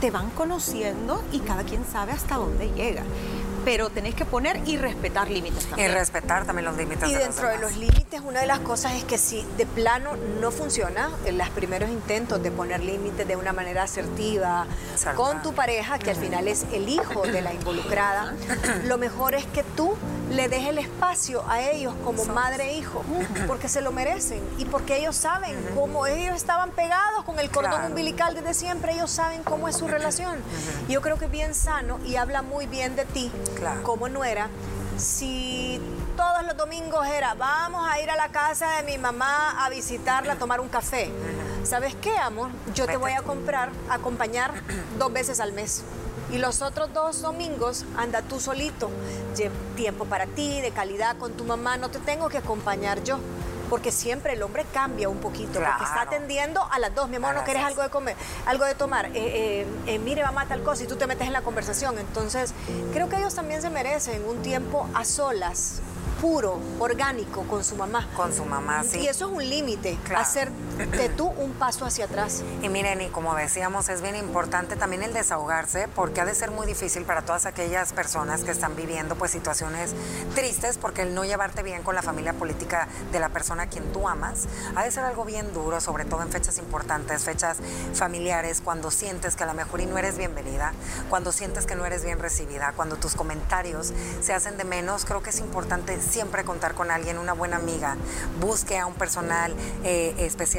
te 0.00 0.10
van 0.10 0.30
conociendo 0.30 1.22
y 1.32 1.40
cada 1.40 1.64
quien 1.64 1.84
sabe 1.84 2.12
hasta 2.12 2.36
dónde 2.36 2.70
llega 2.72 3.02
pero 3.66 3.90
tenés 3.90 4.14
que 4.14 4.24
poner 4.24 4.60
y 4.64 4.76
respetar 4.76 5.28
límites 5.28 5.66
también. 5.66 5.90
Y 5.90 5.92
respetar 5.92 6.46
también 6.46 6.66
los 6.66 6.76
límites. 6.76 7.10
Y 7.10 7.14
dentro 7.14 7.48
de 7.48 7.58
los 7.58 7.76
límites, 7.76 8.20
una 8.24 8.40
de 8.40 8.46
las 8.46 8.60
cosas 8.60 8.94
es 8.94 9.02
que 9.02 9.18
si 9.18 9.44
de 9.56 9.66
plano 9.66 10.12
no 10.40 10.52
funciona, 10.52 11.10
en 11.24 11.36
los 11.36 11.48
primeros 11.48 11.90
intentos 11.90 12.40
de 12.40 12.52
poner 12.52 12.78
límites 12.84 13.26
de 13.26 13.34
una 13.34 13.52
manera 13.52 13.82
asertiva 13.82 14.66
con 15.16 15.42
tu 15.42 15.52
pareja, 15.52 15.98
que 15.98 16.10
al 16.10 16.16
final 16.16 16.46
es 16.46 16.64
el 16.72 16.88
hijo 16.88 17.22
de 17.22 17.42
la 17.42 17.52
involucrada, 17.52 18.34
lo 18.84 18.98
mejor 18.98 19.34
es 19.34 19.46
que 19.46 19.64
tú 19.64 19.96
le 20.30 20.48
des 20.48 20.66
el 20.66 20.78
espacio 20.78 21.44
a 21.48 21.62
ellos 21.62 21.94
como 22.04 22.24
madre 22.26 22.70
e 22.70 22.78
hijo, 22.78 23.02
porque 23.46 23.68
se 23.68 23.80
lo 23.80 23.92
merecen 23.92 24.42
y 24.58 24.64
porque 24.64 24.98
ellos 24.98 25.16
saben 25.16 25.56
cómo 25.74 26.06
ellos 26.06 26.34
estaban 26.36 26.70
pegados 26.70 27.24
con 27.24 27.38
el 27.38 27.50
cordón 27.50 27.86
umbilical 27.86 28.34
desde 28.34 28.54
siempre, 28.54 28.94
ellos 28.94 29.10
saben 29.10 29.42
cómo 29.42 29.68
es 29.68 29.76
su 29.76 29.86
relación. 29.88 30.38
Yo 30.88 31.00
creo 31.00 31.18
que 31.18 31.26
es 31.26 31.30
bien 31.30 31.54
sano 31.54 31.98
y 32.04 32.16
habla 32.16 32.42
muy 32.42 32.66
bien 32.66 32.96
de 32.96 33.04
ti 33.04 33.30
como 33.82 34.08
nuera, 34.08 34.48
si 34.98 35.80
todos 36.16 36.42
los 36.46 36.56
domingos 36.56 37.06
era, 37.06 37.34
vamos 37.34 37.86
a 37.88 38.00
ir 38.00 38.10
a 38.10 38.16
la 38.16 38.28
casa 38.28 38.76
de 38.76 38.82
mi 38.84 38.98
mamá 38.98 39.64
a 39.64 39.68
visitarla, 39.68 40.34
a 40.34 40.36
tomar 40.36 40.60
un 40.60 40.68
café. 40.68 41.10
¿Sabes 41.64 41.94
qué, 41.96 42.16
amor? 42.16 42.50
Yo 42.74 42.86
te 42.86 42.96
voy 42.96 43.12
a 43.12 43.22
comprar, 43.22 43.70
acompañar 43.90 44.52
dos 44.98 45.12
veces 45.12 45.40
al 45.40 45.52
mes. 45.52 45.82
Y 46.32 46.38
los 46.38 46.62
otros 46.62 46.92
dos 46.92 47.22
domingos 47.22 47.84
anda 47.96 48.22
tú 48.22 48.40
solito. 48.40 48.90
Tiempo 49.76 50.04
para 50.06 50.26
ti, 50.26 50.60
de 50.60 50.70
calidad 50.70 51.16
con 51.18 51.32
tu 51.32 51.44
mamá, 51.44 51.76
no 51.76 51.90
te 51.90 51.98
tengo 51.98 52.28
que 52.28 52.38
acompañar 52.38 53.02
yo 53.04 53.18
porque 53.68 53.92
siempre 53.92 54.34
el 54.34 54.42
hombre 54.42 54.64
cambia 54.72 55.08
un 55.08 55.18
poquito, 55.18 55.54
porque 55.54 55.84
está 55.84 56.02
atendiendo 56.02 56.62
a 56.70 56.78
las 56.78 56.94
dos, 56.94 57.08
mi 57.08 57.16
amor, 57.16 57.34
no 57.34 57.44
quieres 57.44 57.64
algo 57.64 57.82
de 57.82 57.90
comer, 57.90 58.16
algo 58.46 58.64
de 58.64 58.74
tomar, 58.74 59.06
eh, 59.06 59.10
eh, 59.16 59.66
eh, 59.86 59.98
mire, 59.98 60.22
mamá, 60.22 60.46
tal 60.46 60.62
cosa, 60.62 60.84
y 60.84 60.86
tú 60.86 60.96
te 60.96 61.06
metes 61.06 61.26
en 61.26 61.32
la 61.32 61.42
conversación. 61.42 61.98
Entonces, 61.98 62.54
creo 62.92 63.08
que 63.08 63.16
ellos 63.16 63.34
también 63.34 63.62
se 63.62 63.70
merecen 63.70 64.24
un 64.24 64.42
tiempo 64.42 64.88
a 64.94 65.04
solas 65.04 65.80
puro, 66.20 66.58
orgánico 66.78 67.42
con 67.42 67.64
su 67.64 67.76
mamá. 67.76 68.08
Con 68.16 68.32
su 68.32 68.44
mamá, 68.44 68.84
sí. 68.84 69.00
Y 69.00 69.08
eso 69.08 69.26
es 69.26 69.32
un 69.32 69.48
límite, 69.48 69.98
hacer 70.16 70.50
de 70.76 71.08
tú 71.08 71.26
un 71.28 71.52
paso 71.52 71.84
hacia 71.84 72.04
atrás. 72.04 72.42
Y 72.62 72.68
miren, 72.68 73.00
y 73.00 73.08
como 73.08 73.34
decíamos, 73.34 73.88
es 73.88 74.02
bien 74.02 74.16
importante 74.16 74.76
también 74.76 75.02
el 75.02 75.12
desahogarse, 75.12 75.88
porque 75.88 76.20
ha 76.20 76.24
de 76.24 76.34
ser 76.34 76.50
muy 76.50 76.66
difícil 76.66 77.04
para 77.04 77.22
todas 77.22 77.46
aquellas 77.46 77.92
personas 77.92 78.44
que 78.44 78.50
están 78.50 78.76
viviendo 78.76 79.16
pues 79.16 79.30
situaciones 79.30 79.94
tristes, 80.34 80.78
porque 80.78 81.02
el 81.02 81.14
no 81.14 81.24
llevarte 81.24 81.62
bien 81.62 81.82
con 81.82 81.94
la 81.94 82.02
familia 82.02 82.34
política 82.34 82.88
de 83.12 83.20
la 83.20 83.30
persona 83.30 83.64
a 83.64 83.66
quien 83.68 83.90
tú 83.92 84.08
amas, 84.08 84.48
ha 84.74 84.84
de 84.84 84.90
ser 84.90 85.04
algo 85.04 85.24
bien 85.24 85.52
duro, 85.52 85.80
sobre 85.80 86.04
todo 86.04 86.22
en 86.22 86.30
fechas 86.30 86.58
importantes, 86.58 87.24
fechas 87.24 87.58
familiares, 87.94 88.60
cuando 88.62 88.90
sientes 88.90 89.36
que 89.36 89.44
a 89.44 89.46
lo 89.46 89.54
mejor 89.54 89.80
y 89.80 89.86
no 89.86 89.96
eres 89.98 90.18
bienvenida, 90.18 90.72
cuando 91.08 91.32
sientes 91.32 91.66
que 91.66 91.74
no 91.74 91.86
eres 91.86 92.04
bien 92.04 92.18
recibida, 92.18 92.72
cuando 92.76 92.96
tus 92.96 93.14
comentarios 93.14 93.92
se 94.20 94.32
hacen 94.34 94.56
de 94.56 94.64
menos, 94.64 95.04
creo 95.04 95.22
que 95.22 95.30
es 95.30 95.40
importante 95.40 96.00
siempre 96.00 96.44
contar 96.44 96.74
con 96.74 96.90
alguien, 96.90 97.18
una 97.18 97.32
buena 97.32 97.56
amiga, 97.56 97.96
busque 98.40 98.78
a 98.78 98.86
un 98.86 98.94
personal 98.94 99.54
eh, 99.84 100.14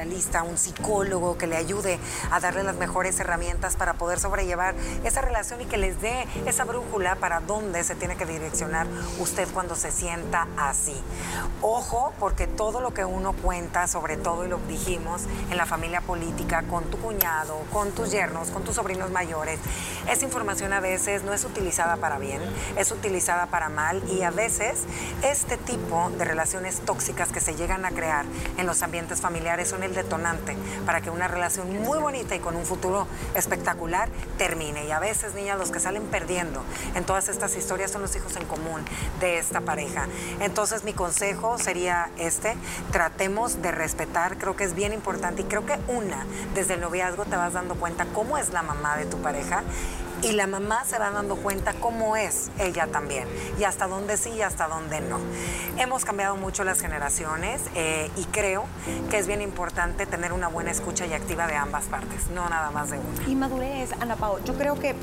especialista, 0.08 0.43
un 0.43 0.58
psicólogo 0.58 1.38
que 1.38 1.48
le 1.48 1.58
ayude 1.58 2.00
a 2.32 2.39
darle 2.39 2.63
las 2.63 2.76
mejores 2.76 3.20
herramientas 3.20 3.76
para 3.76 3.93
poder 3.93 4.20
sobrellevar 4.20 4.76
esa 5.04 5.22
relación 5.22 5.62
y 5.62 5.65
que 5.65 5.78
les 5.78 6.02
dé 6.02 6.26
esa 6.46 6.63
brújula 6.63 7.15
para 7.15 7.39
dónde 7.41 7.84
se 7.84 7.96
tiene 7.96 8.15
que 8.15 8.26
direccionar 8.26 8.88
usted 9.20 9.48
cuando 9.54 9.76
se 9.76 9.91
sienta 9.91 10.48
así. 10.58 10.96
Ojo, 11.62 12.13
porque 12.20 12.48
todo 12.48 12.82
lo 12.82 12.93
que 12.93 13.06
uno 13.06 13.34
cuenta, 13.34 13.88
sobre 13.88 14.17
todo 14.17 14.46
y 14.46 14.50
lo 14.50 14.60
dijimos 14.67 15.24
en 15.50 15.58
la 15.58 15.65
familia 15.65 16.02
política, 16.02 16.63
con 16.70 16.86
tu 16.86 16.98
cuñado, 16.98 17.58
con 17.72 17.91
tus 17.91 18.12
yernos, 18.12 18.50
con 18.50 18.63
tus 18.63 18.76
sobrinos 18.76 19.12
mayores, 19.12 19.60
esa 20.10 20.26
información 20.26 20.74
a 20.74 20.80
veces 20.80 21.24
no 21.24 21.34
es 21.34 21.43
utilizada 21.43 21.98
para 21.98 22.17
bien, 22.17 22.41
es 22.78 22.91
utilizada 22.91 23.48
para 23.48 23.70
mal 23.70 24.04
y 24.10 24.24
a 24.24 24.32
veces 24.32 24.84
este 25.24 25.58
tipo 25.58 26.12
de 26.17 26.26
relaciones 26.26 26.80
tóxicas 26.82 27.32
que 27.32 27.41
se 27.41 27.56
llegan 27.56 27.86
a 27.86 27.91
crear 27.91 28.26
en 28.58 28.65
los 28.65 28.82
ambientes 28.84 29.22
familiares 29.22 29.70
son 29.70 29.84
el 29.84 29.93
detonante 29.97 30.55
para 30.86 31.01
que 31.01 31.10
una 31.10 31.27
relación 31.27 31.81
muy 31.81 31.99
bonita 31.99 32.36
y 32.36 32.39
con 32.39 32.55
un 32.55 32.65
futuro 32.65 33.07
espectacular 33.36 34.10
termine. 34.38 34.86
Y 34.86 34.91
a 34.91 34.99
veces, 34.99 35.33
niñas, 35.36 35.57
los 35.57 35.71
que 35.71 35.81
salen 35.81 36.03
perdiendo 36.03 36.63
en 36.95 37.03
todas 37.03 37.27
estas 37.27 37.57
historias 37.57 37.91
son 37.91 38.01
los 38.01 38.15
hijos 38.15 38.38
en 38.38 38.45
común 38.45 38.86
de 39.19 39.39
esta 39.39 39.62
pareja. 39.62 40.07
Entonces 40.39 40.83
mi 40.83 40.93
consejo 40.93 41.57
sería 41.57 42.10
este, 42.17 42.55
tratemos 42.91 43.62
de 43.62 43.71
respetar, 43.71 44.38
creo 44.38 44.55
que 44.55 44.63
es 44.63 44.73
bien 44.73 44.93
importante 44.93 45.41
y 45.41 45.45
creo 45.45 45.65
que 45.65 45.77
una, 45.88 46.25
desde 46.53 46.75
el 46.75 46.81
noviazgo 46.81 47.25
te 47.25 47.36
vas 47.36 47.53
dando 47.53 47.75
cuenta 47.75 48.05
cómo 48.13 48.38
es 48.38 48.51
la 48.53 48.62
mamá 48.62 48.97
de 48.97 49.05
tu 49.05 49.17
pareja 49.17 49.63
y 50.28 50.34
la 50.34 50.46
mamá 50.46 50.84
se 50.84 51.00
va 51.00 51.10
dando 51.12 51.38
cuenta 51.38 51.74
cómo 51.74 52.18
es 52.18 52.52
ella 52.60 52.88
también 52.88 53.28
y 53.58 53.63
hasta 53.63 53.88
dónde 53.88 54.18
sí 54.18 54.30
y 54.32 54.42
hasta 54.42 54.68
dónde 54.68 55.00
no. 55.00 55.20
Hemos 55.78 56.04
cambiado 56.04 56.36
mucho 56.36 56.63
las 56.63 56.82
generaciones 56.82 57.62
eh, 57.76 58.12
y 58.18 58.26
creo 58.26 58.66
que 59.10 59.18
es 59.18 59.28
bien 59.28 59.42
importante 59.42 60.06
tener 60.06 60.34
una 60.34 60.50
buena 60.50 60.72
escucha 60.72 61.06
y 61.06 61.13
activa 61.13 61.48
de 61.48 61.56
ambas 61.56 61.86
partes, 61.86 62.30
no 62.30 62.50
nada 62.50 62.72
más 62.72 62.90
de 62.90 63.00
una. 63.00 63.28
Y 63.28 63.36
madurez, 63.36 63.92
Ana 64.02 64.16
Pao, 64.16 64.44
yo 64.44 64.54
creo 64.56 64.78
que 64.80 64.96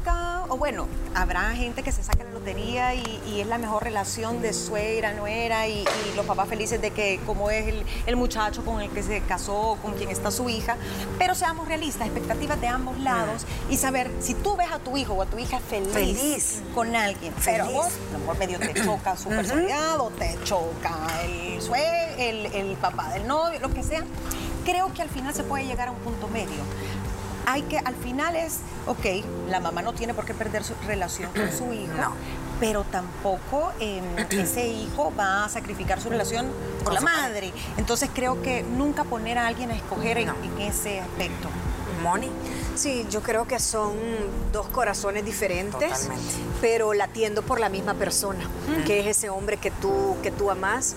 nunca, 0.00 0.44
o 0.48 0.56
bueno, 0.56 0.86
habrá 1.14 1.50
gente 1.50 1.82
que 1.82 1.92
se 1.92 2.02
saque 2.02 2.24
la 2.24 2.30
lotería 2.30 2.94
y, 2.94 3.40
es 3.40 3.46
la 3.46 3.58
mejor 3.58 3.84
relación 3.84 4.42
de 4.42 4.52
suegra, 4.52 5.14
nuera 5.14 5.66
y, 5.66 5.80
y 5.80 6.16
los 6.16 6.26
papás 6.26 6.48
felices 6.48 6.80
de 6.80 6.90
que 6.90 7.18
como 7.24 7.50
es 7.50 7.74
el, 8.06 8.16
muchacho 8.16 8.62
con 8.64 8.82
el 8.82 8.90
que 8.90 9.02
se 9.02 9.22
casó, 9.22 9.78
con 9.80 9.94
quien 9.94 10.10
está 10.10 10.30
su 10.30 10.48
hija, 10.50 10.76
pero 11.18 11.34
seamos 11.34 11.68
realistas, 11.68 12.06
expectativas 12.06 12.60
de 12.60 12.68
ambos 12.68 12.98
lados 13.00 13.46
y 13.70 13.78
saber 13.78 14.10
si 14.20 14.34
tú 14.34 14.56
ves 14.56 14.70
a 14.70 14.78
tu 14.78 14.96
hijo 14.96 15.14
o 15.14 15.22
a 15.22 15.26
tu 15.26 15.38
hija 15.38 15.58
feliz, 15.58 16.60
con 16.74 16.94
alguien, 16.94 17.32
pero 17.44 17.64
vos, 17.66 17.86
a 17.86 18.12
lo 18.12 18.18
mejor 18.18 18.38
medio 18.38 18.58
te 18.58 18.74
choca 18.74 19.16
su 19.16 19.30
personalidad 19.30 20.00
o 20.00 20.10
te 20.10 20.38
choca 20.44 20.98
el, 21.24 21.60
el, 22.18 22.46
el 22.54 22.76
papá 22.76 23.08
del 23.14 23.26
novio, 23.26 23.58
lo 23.60 23.72
que 23.72 23.82
sea, 23.82 24.04
creo 24.64 24.92
que 24.92 25.02
al 25.02 25.08
final 25.08 25.34
se 25.34 25.44
puede 25.44 25.64
llegar 25.64 25.88
a 25.88 25.92
un 25.92 25.98
punto 25.98 26.28
medio 26.28 26.62
hay 27.46 27.62
que, 27.62 27.78
al 27.78 27.94
final 27.94 28.36
es, 28.36 28.58
ok, 28.86 29.24
la 29.48 29.60
mamá 29.60 29.82
no 29.82 29.92
tiene 29.92 30.14
por 30.14 30.24
qué 30.24 30.34
perder 30.34 30.64
su 30.64 30.74
relación 30.86 31.30
con 31.32 31.50
su 31.52 31.72
hijo, 31.72 32.14
pero 32.58 32.84
tampoco 32.84 33.72
ese 34.30 34.68
hijo 34.68 35.12
va 35.18 35.44
a 35.44 35.48
sacrificar 35.48 36.00
su 36.00 36.10
relación 36.10 36.46
por 36.84 36.92
la 36.92 37.00
madre. 37.00 37.52
Entonces 37.76 38.10
creo 38.12 38.42
que 38.42 38.62
nunca 38.62 39.04
poner 39.04 39.38
a 39.38 39.46
alguien 39.46 39.70
a 39.70 39.74
escoger 39.74 40.18
en, 40.18 40.30
ese 40.58 41.00
aspecto. 41.00 41.48
Moni. 42.02 42.30
Sí, 42.76 43.06
yo 43.10 43.20
creo 43.20 43.46
que 43.46 43.58
son 43.58 43.92
dos 44.52 44.66
corazones 44.68 45.24
diferentes, 45.24 46.08
pero 46.62 46.94
latiendo 46.94 47.42
por 47.42 47.60
la 47.60 47.68
misma 47.68 47.92
persona, 47.92 48.48
que 48.86 49.00
es 49.00 49.18
ese 49.18 49.28
hombre 49.28 49.58
que 49.58 49.70
tú, 49.70 50.16
que 50.22 50.30
tú 50.30 50.50
amas 50.50 50.96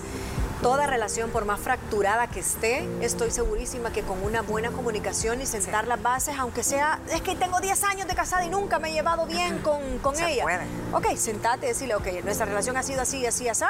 toda 0.62 0.86
relación, 0.86 1.30
por 1.30 1.44
más 1.44 1.60
fracturada 1.60 2.26
que 2.28 2.40
esté, 2.40 2.88
estoy 3.00 3.30
segurísima 3.30 3.92
que 3.92 4.02
con 4.02 4.22
una 4.22 4.42
buena 4.42 4.70
comunicación 4.70 5.40
y 5.40 5.46
sentar 5.46 5.86
las 5.86 6.00
bases, 6.02 6.36
aunque 6.38 6.62
sea, 6.62 7.00
es 7.10 7.20
que 7.22 7.36
tengo 7.36 7.60
10 7.60 7.84
años 7.84 8.06
de 8.06 8.14
casada 8.14 8.44
y 8.44 8.48
nunca 8.48 8.78
me 8.78 8.90
he 8.90 8.92
llevado 8.92 9.26
bien 9.26 9.58
con, 9.58 9.98
con 9.98 10.18
ella. 10.20 10.42
Puede. 10.44 10.64
Ok, 10.92 11.16
sentate 11.16 11.66
y 11.66 11.68
decirle, 11.70 11.94
ok, 11.94 12.06
nuestra 12.24 12.46
relación 12.46 12.76
ha 12.76 12.82
sido 12.82 13.02
así, 13.02 13.24
así, 13.26 13.48
así. 13.48 13.64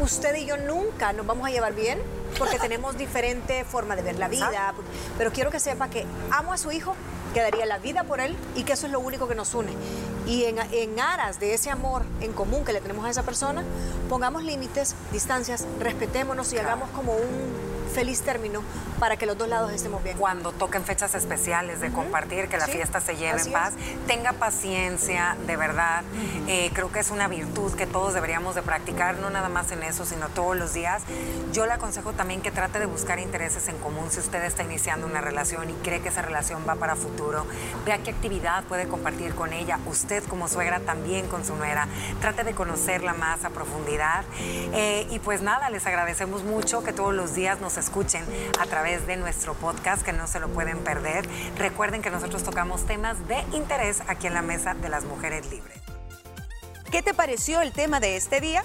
Usted 0.00 0.34
y 0.36 0.46
yo 0.46 0.56
nunca 0.56 1.12
nos 1.12 1.26
vamos 1.26 1.46
a 1.46 1.50
llevar 1.50 1.74
bien 1.74 2.00
porque 2.38 2.58
tenemos 2.60 2.96
diferente 2.96 3.64
forma 3.64 3.96
de 3.96 4.02
ver 4.02 4.18
la 4.18 4.28
vida. 4.28 4.74
Pero 5.18 5.32
quiero 5.32 5.50
que 5.50 5.60
sepa 5.60 5.88
que 5.88 6.06
amo 6.30 6.52
a 6.52 6.58
su 6.58 6.72
hijo, 6.72 6.94
que 7.32 7.40
daría 7.40 7.66
la 7.66 7.78
vida 7.78 8.04
por 8.04 8.20
él 8.20 8.36
y 8.54 8.64
que 8.64 8.74
eso 8.74 8.86
es 8.86 8.92
lo 8.92 9.00
único 9.00 9.28
que 9.28 9.34
nos 9.34 9.54
une. 9.54 9.72
Y 10.26 10.44
en, 10.44 10.58
en 10.72 11.00
aras 11.00 11.38
de 11.38 11.54
ese 11.54 11.70
amor 11.70 12.02
en 12.20 12.32
común 12.32 12.64
que 12.64 12.72
le 12.72 12.80
tenemos 12.80 13.04
a 13.04 13.10
esa 13.10 13.22
persona, 13.22 13.62
pongamos 14.08 14.42
límites, 14.42 14.94
distancias, 15.12 15.66
respetémonos 15.80 16.52
y 16.52 16.58
hagamos 16.58 16.88
como 16.90 17.12
un 17.12 17.64
feliz 17.94 18.22
término 18.22 18.62
para 18.98 19.16
que 19.16 19.26
los 19.26 19.36
dos 19.36 19.48
lados 19.48 19.72
estemos 19.72 20.02
bien. 20.02 20.16
Cuando 20.16 20.52
toquen 20.52 20.84
fechas 20.84 21.14
especiales 21.14 21.80
de 21.80 21.90
compartir, 21.90 22.48
que 22.48 22.56
la 22.56 22.66
fiesta 22.66 23.00
se 23.00 23.16
lleve 23.16 23.40
en 23.40 23.52
paz, 23.52 23.74
tenga 24.06 24.32
paciencia, 24.32 25.36
de 25.46 25.56
verdad. 25.56 26.02
Eh, 26.48 26.70
creo 26.72 26.90
que 26.90 27.00
es 27.00 27.10
una 27.10 27.28
virtud 27.28 27.74
que 27.74 27.86
todos 27.86 28.14
deberíamos 28.14 28.54
de 28.54 28.62
practicar, 28.62 29.16
no 29.16 29.30
nada 29.30 29.48
más 29.48 29.70
en 29.72 29.82
eso, 29.82 30.04
sino 30.04 30.28
todos 30.28 30.56
los 30.56 30.74
días. 30.74 31.02
Yo 31.52 31.66
le 31.66 31.72
aconsejo 31.72 32.12
también 32.12 32.40
que 32.40 32.50
trate 32.50 32.78
de 32.78 32.86
buscar 32.86 33.18
intereses 33.18 33.68
en 33.68 33.78
común 33.78 34.10
si 34.10 34.20
usted 34.20 34.42
está 34.44 34.62
iniciando 34.62 35.06
una 35.06 35.20
relación 35.20 35.70
y 35.70 35.72
cree 35.74 36.00
que 36.00 36.08
esa 36.08 36.22
relación 36.22 36.64
va 36.68 36.74
para 36.76 36.96
futuro. 36.96 37.46
Vea 37.84 37.98
qué 37.98 38.10
actividad 38.10 38.64
puede 38.64 38.88
compartir 38.88 39.34
con 39.34 39.52
ella, 39.52 39.78
usted 39.86 40.22
como 40.24 40.48
suegra 40.48 40.80
también 40.80 41.28
con 41.28 41.44
su 41.44 41.56
nuera. 41.56 41.88
Trate 42.20 42.44
de 42.44 42.54
conocerla 42.54 43.14
más 43.14 43.44
a 43.44 43.50
profundidad. 43.50 44.24
Eh, 44.38 45.06
y 45.10 45.18
pues 45.18 45.42
nada, 45.42 45.70
les 45.70 45.86
agradecemos 45.86 46.44
mucho 46.44 46.82
que 46.82 46.92
todos 46.92 47.14
los 47.14 47.34
días 47.34 47.60
nos 47.60 47.76
escuchen 47.76 48.24
a 48.60 48.66
través 48.84 49.06
de 49.06 49.16
nuestro 49.16 49.54
podcast, 49.54 50.02
que 50.02 50.12
no 50.12 50.26
se 50.26 50.38
lo 50.40 50.50
pueden 50.50 50.84
perder. 50.84 51.26
Recuerden 51.56 52.02
que 52.02 52.10
nosotros 52.10 52.42
tocamos 52.42 52.84
temas 52.84 53.16
de 53.28 53.40
interés 53.54 54.02
aquí 54.08 54.26
en 54.26 54.34
la 54.34 54.42
Mesa 54.42 54.74
de 54.74 54.90
las 54.90 55.04
Mujeres 55.04 55.50
Libres. 55.50 55.78
¿Qué 56.90 57.00
te 57.00 57.14
pareció 57.14 57.62
el 57.62 57.72
tema 57.72 57.98
de 57.98 58.16
este 58.16 58.42
día? 58.42 58.62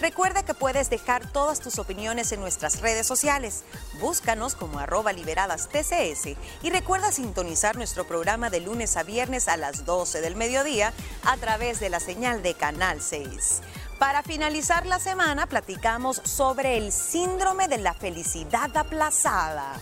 Recuerda 0.00 0.42
que 0.42 0.54
puedes 0.54 0.90
dejar 0.90 1.30
todas 1.30 1.60
tus 1.60 1.78
opiniones 1.78 2.32
en 2.32 2.40
nuestras 2.40 2.80
redes 2.80 3.06
sociales. 3.06 3.62
Búscanos 4.00 4.56
como 4.56 4.80
arroba 4.80 5.12
liberadas 5.12 5.68
TCS 5.68 6.36
y 6.62 6.70
recuerda 6.70 7.12
sintonizar 7.12 7.76
nuestro 7.76 8.08
programa 8.08 8.50
de 8.50 8.60
lunes 8.60 8.96
a 8.96 9.04
viernes 9.04 9.46
a 9.46 9.56
las 9.56 9.84
12 9.84 10.20
del 10.20 10.34
mediodía 10.34 10.92
a 11.24 11.36
través 11.36 11.78
de 11.78 11.90
la 11.90 12.00
señal 12.00 12.42
de 12.42 12.54
Canal 12.54 13.00
6. 13.00 13.62
Para 14.00 14.22
finalizar 14.22 14.86
la 14.86 14.98
semana, 14.98 15.44
platicamos 15.44 16.22
sobre 16.24 16.78
el 16.78 16.90
síndrome 16.90 17.68
de 17.68 17.76
la 17.76 17.92
felicidad 17.92 18.74
aplazada. 18.74 19.78